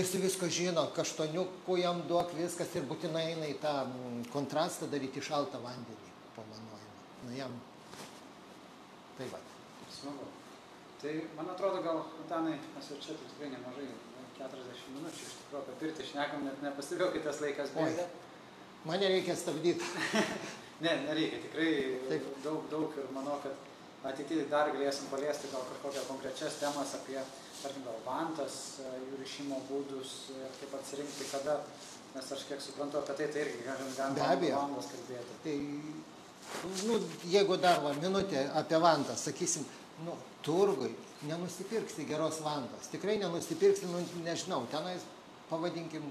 Su 0.07 0.21
visko 0.23 0.47
žino, 0.47 0.85
kaštoniukų 0.95 1.81
jam 1.81 2.05
duok 2.07 2.37
viskas 2.39 2.71
ir 2.79 2.87
būtinai 2.87 3.25
eina 3.33 3.49
į 3.51 3.57
tą 3.59 3.73
mm, 3.89 4.21
kontrastą 4.31 4.87
daryti 4.87 5.23
šaltą 5.27 5.59
vandenį 5.65 6.13
po 6.37 6.47
vanojimo. 6.47 7.01
Nu 7.27 7.35
jam. 7.35 7.57
Tai 9.19 9.27
va. 9.33 9.50
Smagu. 10.01 10.29
Tai 11.01 11.13
man 11.37 11.53
atrodo, 11.53 11.83
gal, 11.85 12.03
Antanai, 12.25 12.59
mes 12.75 12.91
jau 12.93 12.99
čia 13.01 13.17
tikrai 13.21 13.53
nemažai, 13.55 13.89
40 14.41 14.97
minučių 14.97 15.27
iš 15.27 15.37
tikrųjų 15.39 15.63
apie 15.63 15.77
pirtį 15.83 16.09
šnekam, 16.11 16.45
net 16.49 16.61
nepastebėjau, 16.65 17.13
kai 17.15 17.23
tas 17.25 17.41
laikas 17.45 17.73
bėga. 17.77 18.09
Mane 18.89 19.13
reikia 19.17 19.37
stabdyti. 19.37 19.85
Ne, 20.81 20.95
nereikia, 21.05 21.43
tikrai 21.45 21.73
Taip. 22.09 22.29
daug, 22.41 22.63
daug 22.73 22.95
ir 22.97 23.09
manau, 23.13 23.35
kad 23.45 24.07
ateityje 24.09 24.47
dar 24.49 24.71
galėsim 24.73 25.11
paliesti 25.13 25.51
gal 25.53 25.67
kažkokią 25.69 26.05
konkrečias 26.07 26.57
temas 26.57 26.95
apie, 26.97 27.19
tarkim, 27.61 27.85
gal 27.85 27.99
vantas, 28.07 28.55
jų 28.81 29.19
rišimo 29.21 29.59
būdus 29.69 30.15
kaip 30.57 30.79
atsirinkti 30.79 31.27
kada, 31.35 31.59
nes 32.15 32.33
aš 32.33 32.47
kiek 32.49 32.65
suprantu 32.65 33.03
apie 33.03 33.19
tai, 33.19 33.29
tai 33.29 33.43
irgi 33.45 33.67
galim, 33.67 33.93
valandas 34.47 34.89
kalbėti. 34.95 35.37
Tai, 35.45 35.59
nu, 36.89 36.97
jeigu 37.35 37.61
dar 37.61 37.85
va, 37.85 37.93
minutė 38.01 38.47
apie 38.63 38.81
vantą, 38.81 39.21
sakysim, 39.21 39.69
nu, 40.07 40.17
turgui 40.47 40.93
nenusipirksi 41.29 42.07
geros 42.09 42.41
vantos. 42.45 42.89
Tikrai 42.93 43.19
nenusipirksi, 43.21 43.87
nu, 43.91 44.01
nežinau, 44.25 44.63
tenais 44.73 45.03
pavadinkim, 45.51 46.05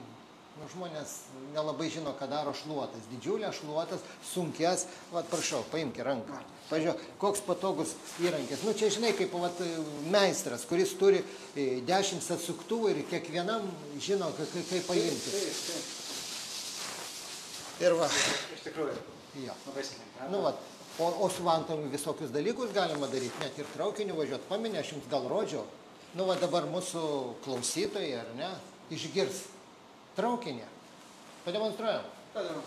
nu, 0.59 0.67
žmonės 0.73 1.15
nelabai 1.55 1.87
žino, 1.89 2.13
ką 2.19 2.27
daro 2.29 2.53
šluotas. 2.53 3.07
Didžiulės 3.13 3.57
šluotas, 3.61 4.03
sunkės, 4.33 4.85
va, 5.13 5.23
prašau, 5.31 5.63
paimk 5.71 5.97
į 6.01 6.05
ranką. 6.09 6.41
Pažiūrėk, 6.69 6.99
koks 7.17 7.41
patogus 7.47 7.95
įrankis. 8.21 8.61
Nu, 8.61 8.75
čia 8.77 8.91
žinai, 8.93 9.09
kaip 9.17 9.31
vat, 9.41 9.57
meistras, 10.13 10.67
kuris 10.69 10.91
turi 10.99 11.23
e, 11.57 11.79
dešimt 11.87 12.27
atsuktuvų 12.35 12.91
ir 12.93 12.99
kiekvienam 13.09 13.65
žino, 13.97 14.29
ka- 14.37 14.45
ka- 14.51 14.65
kaip 14.69 14.85
paimti. 14.85 15.33
Ir 17.79 17.95
va, 17.97 18.05
iš 18.53 18.61
tikrųjų, 18.67 18.93
jo. 19.47 19.55
Nu, 20.29 20.43
vat, 20.45 20.59
o, 20.99 21.25
o 21.25 21.29
su 21.29 21.43
vantom 21.43 21.85
visokius 21.91 22.31
dalykus 22.35 22.73
galima 22.75 23.07
daryti, 23.07 23.39
net 23.43 23.57
ir 23.59 23.69
traukiniu 23.73 24.17
važiuoti. 24.19 24.49
Paminė, 24.51 24.81
aš 24.83 24.93
jums 24.95 25.09
gal 25.11 25.27
rodžiau. 25.31 25.65
Nu, 26.17 26.25
va 26.25 26.35
dabar 26.41 26.65
mūsų 26.65 27.01
klausytojai, 27.45 28.13
ar 28.17 28.29
ne, 28.37 28.53
išgirs 28.93 29.43
traukinį. 30.17 30.65
Pademonstruojam. 31.45 32.07
Tada, 32.33 32.57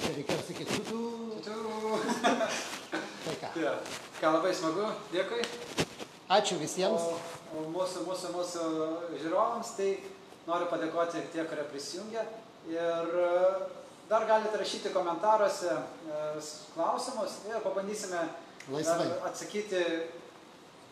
Čia 0.00 0.14
reikėjo 0.16 0.42
sakyti, 0.48 0.78
tu, 0.78 0.82
tu. 0.86 1.42
tu. 1.44 1.50
Tai 3.24 3.34
ką. 3.40 3.48
Ja. 3.60 3.74
Ką 4.20 4.34
labai 4.34 4.50
smagu, 4.52 4.84
dėkui. 5.14 5.40
Ačiū 6.28 6.58
visiems. 6.60 7.00
O, 7.08 7.14
o 7.56 7.62
mūsų, 7.72 8.02
mūsų, 8.04 8.32
mūsų 8.34 8.64
žiūrovams, 9.22 9.70
tai 9.78 9.86
noriu 10.44 10.66
padėkoti 10.68 11.22
tie, 11.32 11.46
kurie 11.48 11.64
prisijungia. 11.70 12.26
Ir 12.68 13.14
e, 13.16 13.30
dar 14.10 14.26
galite 14.28 14.58
rašyti 14.60 14.92
komentaruose 14.92 15.72
e, 15.72 16.18
klausimus 16.74 17.38
ir 17.48 17.62
pabandysime 17.64 18.26
dar 18.68 19.00
atsakyti. 19.30 19.80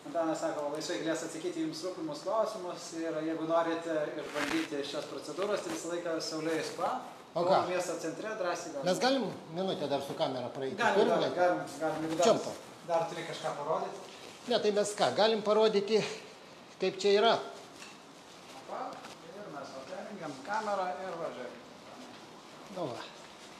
Antanas 0.08 0.40
sako, 0.40 0.70
laisvai 0.72 1.02
galės 1.02 1.26
atsakyti 1.26 1.66
jums 1.66 1.82
rūpimus 1.84 2.22
klausimus 2.24 2.86
ir 2.96 3.18
jeigu 3.26 3.44
norite 3.50 3.98
išbandyti 4.22 4.80
šios 4.88 5.04
procedūros, 5.10 5.66
tai 5.66 5.74
visą 5.74 5.92
laiką 5.92 6.14
Saulėje 6.24 6.64
spa. 6.70 6.94
O 7.36 7.44
ką? 7.44 7.60
Miesto 7.68 7.98
centre 8.00 8.32
drąsiai 8.40 8.72
galite. 8.72 8.88
Mes 8.88 9.04
galim 9.04 9.28
minutę 9.52 9.90
dar 9.92 10.00
su 10.06 10.16
kamera 10.16 10.48
praeiti. 10.56 10.80
Galim, 10.80 11.12
galim, 11.12 11.36
galim, 11.36 11.62
galim. 11.82 12.08
Jeigu 12.08 12.24
Čiam 12.24 12.40
Dar, 12.88 13.04
turi 13.08 13.22
kažką 13.28 13.50
parodyti. 13.52 13.98
Ne, 14.48 14.58
tai 14.64 14.70
mes 14.72 14.90
ką, 14.96 15.10
galim 15.16 15.42
parodyti, 15.44 15.98
kaip 16.80 16.94
čia 16.96 17.10
yra. 17.18 17.32
Va, 18.70 18.78
ir 19.28 19.50
mes 19.52 19.72
va 19.74 19.82
perjungiam 19.90 20.36
kamerą 20.46 20.86
ir 21.04 21.18
važiuojam. 21.20 21.58
Nu, 22.76 22.86
va. 22.88 23.02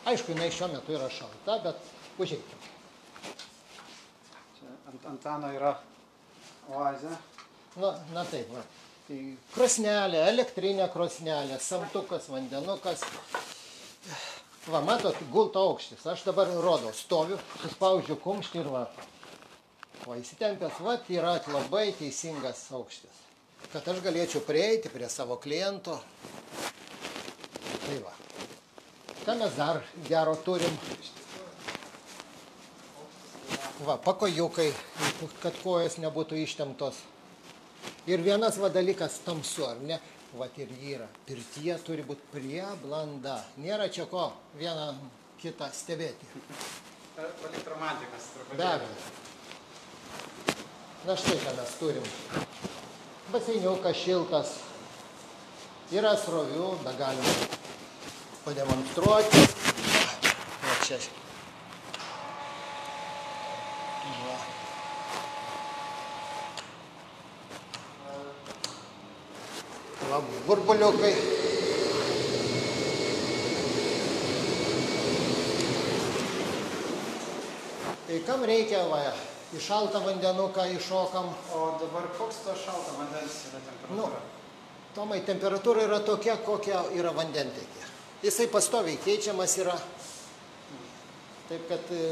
Aišku, 0.09 0.33
jinai 0.33 0.47
šiuo 0.49 0.71
metu 0.73 0.95
yra 0.97 1.11
šalta, 1.13 1.59
bet 1.67 1.91
užeikim. 2.25 2.63
Čia 4.57 4.73
ant 4.95 5.05
Antano 5.13 5.53
yra 5.53 5.75
oazė. 6.73 7.13
Na, 7.85 7.93
na 8.15 8.25
taip, 8.33 8.49
va. 8.57 8.65
Tai 9.11 9.19
krosnelė, 9.53 10.25
elektrinė 10.33 10.89
krosnelė, 10.97 11.61
samtukas, 11.61 12.31
vandenukas. 12.33 13.05
Va, 14.73 14.81
matot, 14.89 15.21
gulto 15.37 15.69
aukštis. 15.69 16.09
Aš 16.17 16.25
dabar 16.31 16.49
rodau, 16.65 16.97
stoviu, 16.97 17.37
suspaudžiu 17.61 18.17
kumštį 18.25 18.65
ir 18.65 18.73
va. 18.73 18.87
O 20.07 20.15
įsitempęs, 20.17 20.79
va, 20.85 20.95
yra 21.11 21.35
labai 21.51 21.91
teisingas 21.99 22.69
aukštis. 22.77 23.25
Kad 23.73 23.89
aš 23.91 24.01
galėčiau 24.05 24.45
prieiti 24.47 24.93
prie 24.93 25.09
savo 25.11 25.37
kliento. 25.43 25.99
Tai 27.83 27.99
va. 28.05 28.15
Ką 29.25 29.35
mes 29.41 29.57
dar 29.59 29.83
gero 30.09 30.37
turim? 30.47 30.79
Va, 33.85 33.99
pakojukai, 34.03 34.71
kad 35.43 35.59
kojos 35.63 35.99
nebūtų 36.03 36.39
ištemptos. 36.45 37.03
Ir 38.09 38.23
vienas 38.25 38.57
va 38.59 38.71
dalykas 38.73 39.21
tamsu, 39.27 39.67
ar 39.69 39.83
ne? 39.85 39.99
Vat 40.39 40.57
ir 40.61 40.73
yra. 40.95 41.07
Pirtyje 41.29 41.77
turi 41.85 42.05
būti 42.05 42.27
prieblanda. 42.33 43.39
Nėra 43.61 43.89
čia 43.93 44.09
ko 44.11 44.31
vieną 44.59 44.91
kitą 45.41 45.71
stebėti. 45.73 46.29
Palikti 47.17 47.65
romantikas. 47.69 48.31
Be 48.55 48.67
abejo. 48.67 49.38
Na 51.09 51.17
štai 51.17 51.39
ką 51.41 51.53
mes 51.57 51.71
turim. 51.81 52.05
Baseiniukas 53.33 53.97
šiltas. 53.97 54.49
Yra 55.89 56.11
srovių, 56.21 56.67
da 56.85 56.93
galima 56.99 57.31
pademonstruoti. 58.45 59.41
Va 60.67 60.75
čia. 60.85 60.99
Va. 64.19 64.37
Va 70.11 70.21
burbuliukai. 70.51 71.15
Tai 78.05 78.23
kam 78.29 78.47
reikia 78.53 78.85
va 78.93 79.03
į 79.55 79.61
šaltą 79.63 80.03
vandenuką 80.05 80.67
iššokam. 80.77 81.29
O 81.57 81.63
dabar 81.81 82.09
koks 82.19 82.43
to 82.45 82.57
šalto 82.59 82.97
vandens 82.99 83.45
yra 83.51 83.63
temperatūra? 83.65 84.21
Tomai, 84.97 85.21
temperatūra 85.25 85.85
yra 85.87 86.01
tokia, 86.05 86.37
kokia 86.45 86.83
yra 86.97 87.13
vandentekė. 87.17 87.87
Jisai 88.25 88.49
pastoviai 88.51 88.99
keičiamas 89.05 89.55
yra. 89.63 89.77
Taip 91.49 91.69
kad 91.71 91.93
e, 91.95 92.03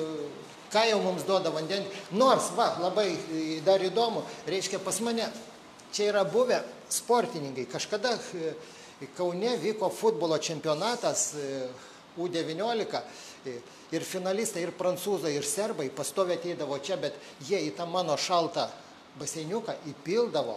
ką 0.72 0.84
jau 0.93 1.01
mums 1.05 1.26
duoda 1.28 1.51
vandens. 1.53 1.93
Nors, 2.16 2.53
va, 2.57 2.70
labai 2.80 3.11
e, 3.12 3.43
dar 3.66 3.82
įdomu, 3.84 4.22
reiškia 4.49 4.80
pas 4.84 5.01
mane 5.05 5.26
čia 5.93 6.11
yra 6.12 6.24
buvę 6.28 6.62
sportininkai. 6.93 7.66
Kažkada 7.72 8.16
e, 8.16 8.55
Kaune 9.12 9.59
vyko 9.61 9.91
futbolo 9.93 10.39
čempionatas 10.41 11.34
U19 12.17 13.01
e, 13.47 13.59
ir 13.93 14.07
finalistai, 14.07 14.64
ir 14.67 14.73
prancūzai, 14.77 15.35
ir 15.37 15.47
serbai 15.47 15.91
pastoviai 15.95 16.41
ateidavo 16.41 16.79
čia, 16.85 16.97
bet 17.01 17.19
jie 17.49 17.61
į 17.69 17.75
tą 17.77 17.87
mano 17.91 18.17
šaltą 18.21 18.69
baseiniuką 19.21 19.77
įpildavo 19.93 20.57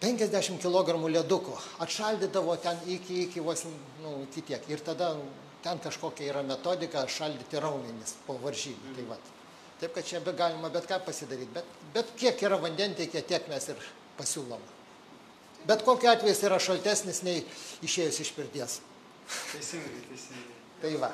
50 0.00 0.62
kg 0.64 0.96
ledukų, 1.12 1.54
atšaldydavo 1.84 2.56
ten 2.64 2.78
iki, 2.88 3.26
iki 3.26 3.42
vos, 3.44 3.66
nu, 4.00 4.22
iki 4.24 4.40
tiek. 4.48 4.64
Ir 4.72 4.80
tada 4.80 5.12
ten 5.60 5.78
kažkokia 5.78 6.30
yra 6.32 6.42
metodika 6.46 7.04
šaldyti 7.04 7.60
raumenis 7.60 8.16
po 8.24 8.38
varžybų. 8.40 8.94
Tai 8.96 9.06
vat. 9.10 9.30
Taip, 9.80 9.92
kad 9.96 10.08
čia 10.08 10.20
be 10.24 10.32
galima 10.36 10.70
bet 10.72 10.88
ką 10.88 11.02
pasidaryti. 11.04 11.52
Bet, 11.52 11.68
bet 11.94 12.12
kiek 12.16 12.40
yra 12.48 12.56
vandentiekė, 12.60 13.22
tiek 13.28 13.48
mes 13.52 13.68
ir 13.72 13.80
pasiūlom. 14.16 14.64
Bet 15.68 15.84
kokiu 15.84 16.08
atveju 16.14 16.32
jis 16.32 16.42
yra 16.48 16.56
šaltesnis 16.60 17.20
nei 17.24 17.44
išėjus 17.84 18.22
iš 18.24 18.32
pirties. 18.36 18.80
Teisingai, 19.52 20.04
teisingai. 20.08 20.56
Tai 20.80 20.94
va. 21.02 21.10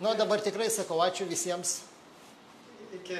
Nu, 0.00 0.14
dabar 0.14 0.40
tikrai 0.40 0.68
sakau 0.70 1.00
ačiū 1.02 1.26
visiems. 1.26 1.80
Iki. 2.94 3.18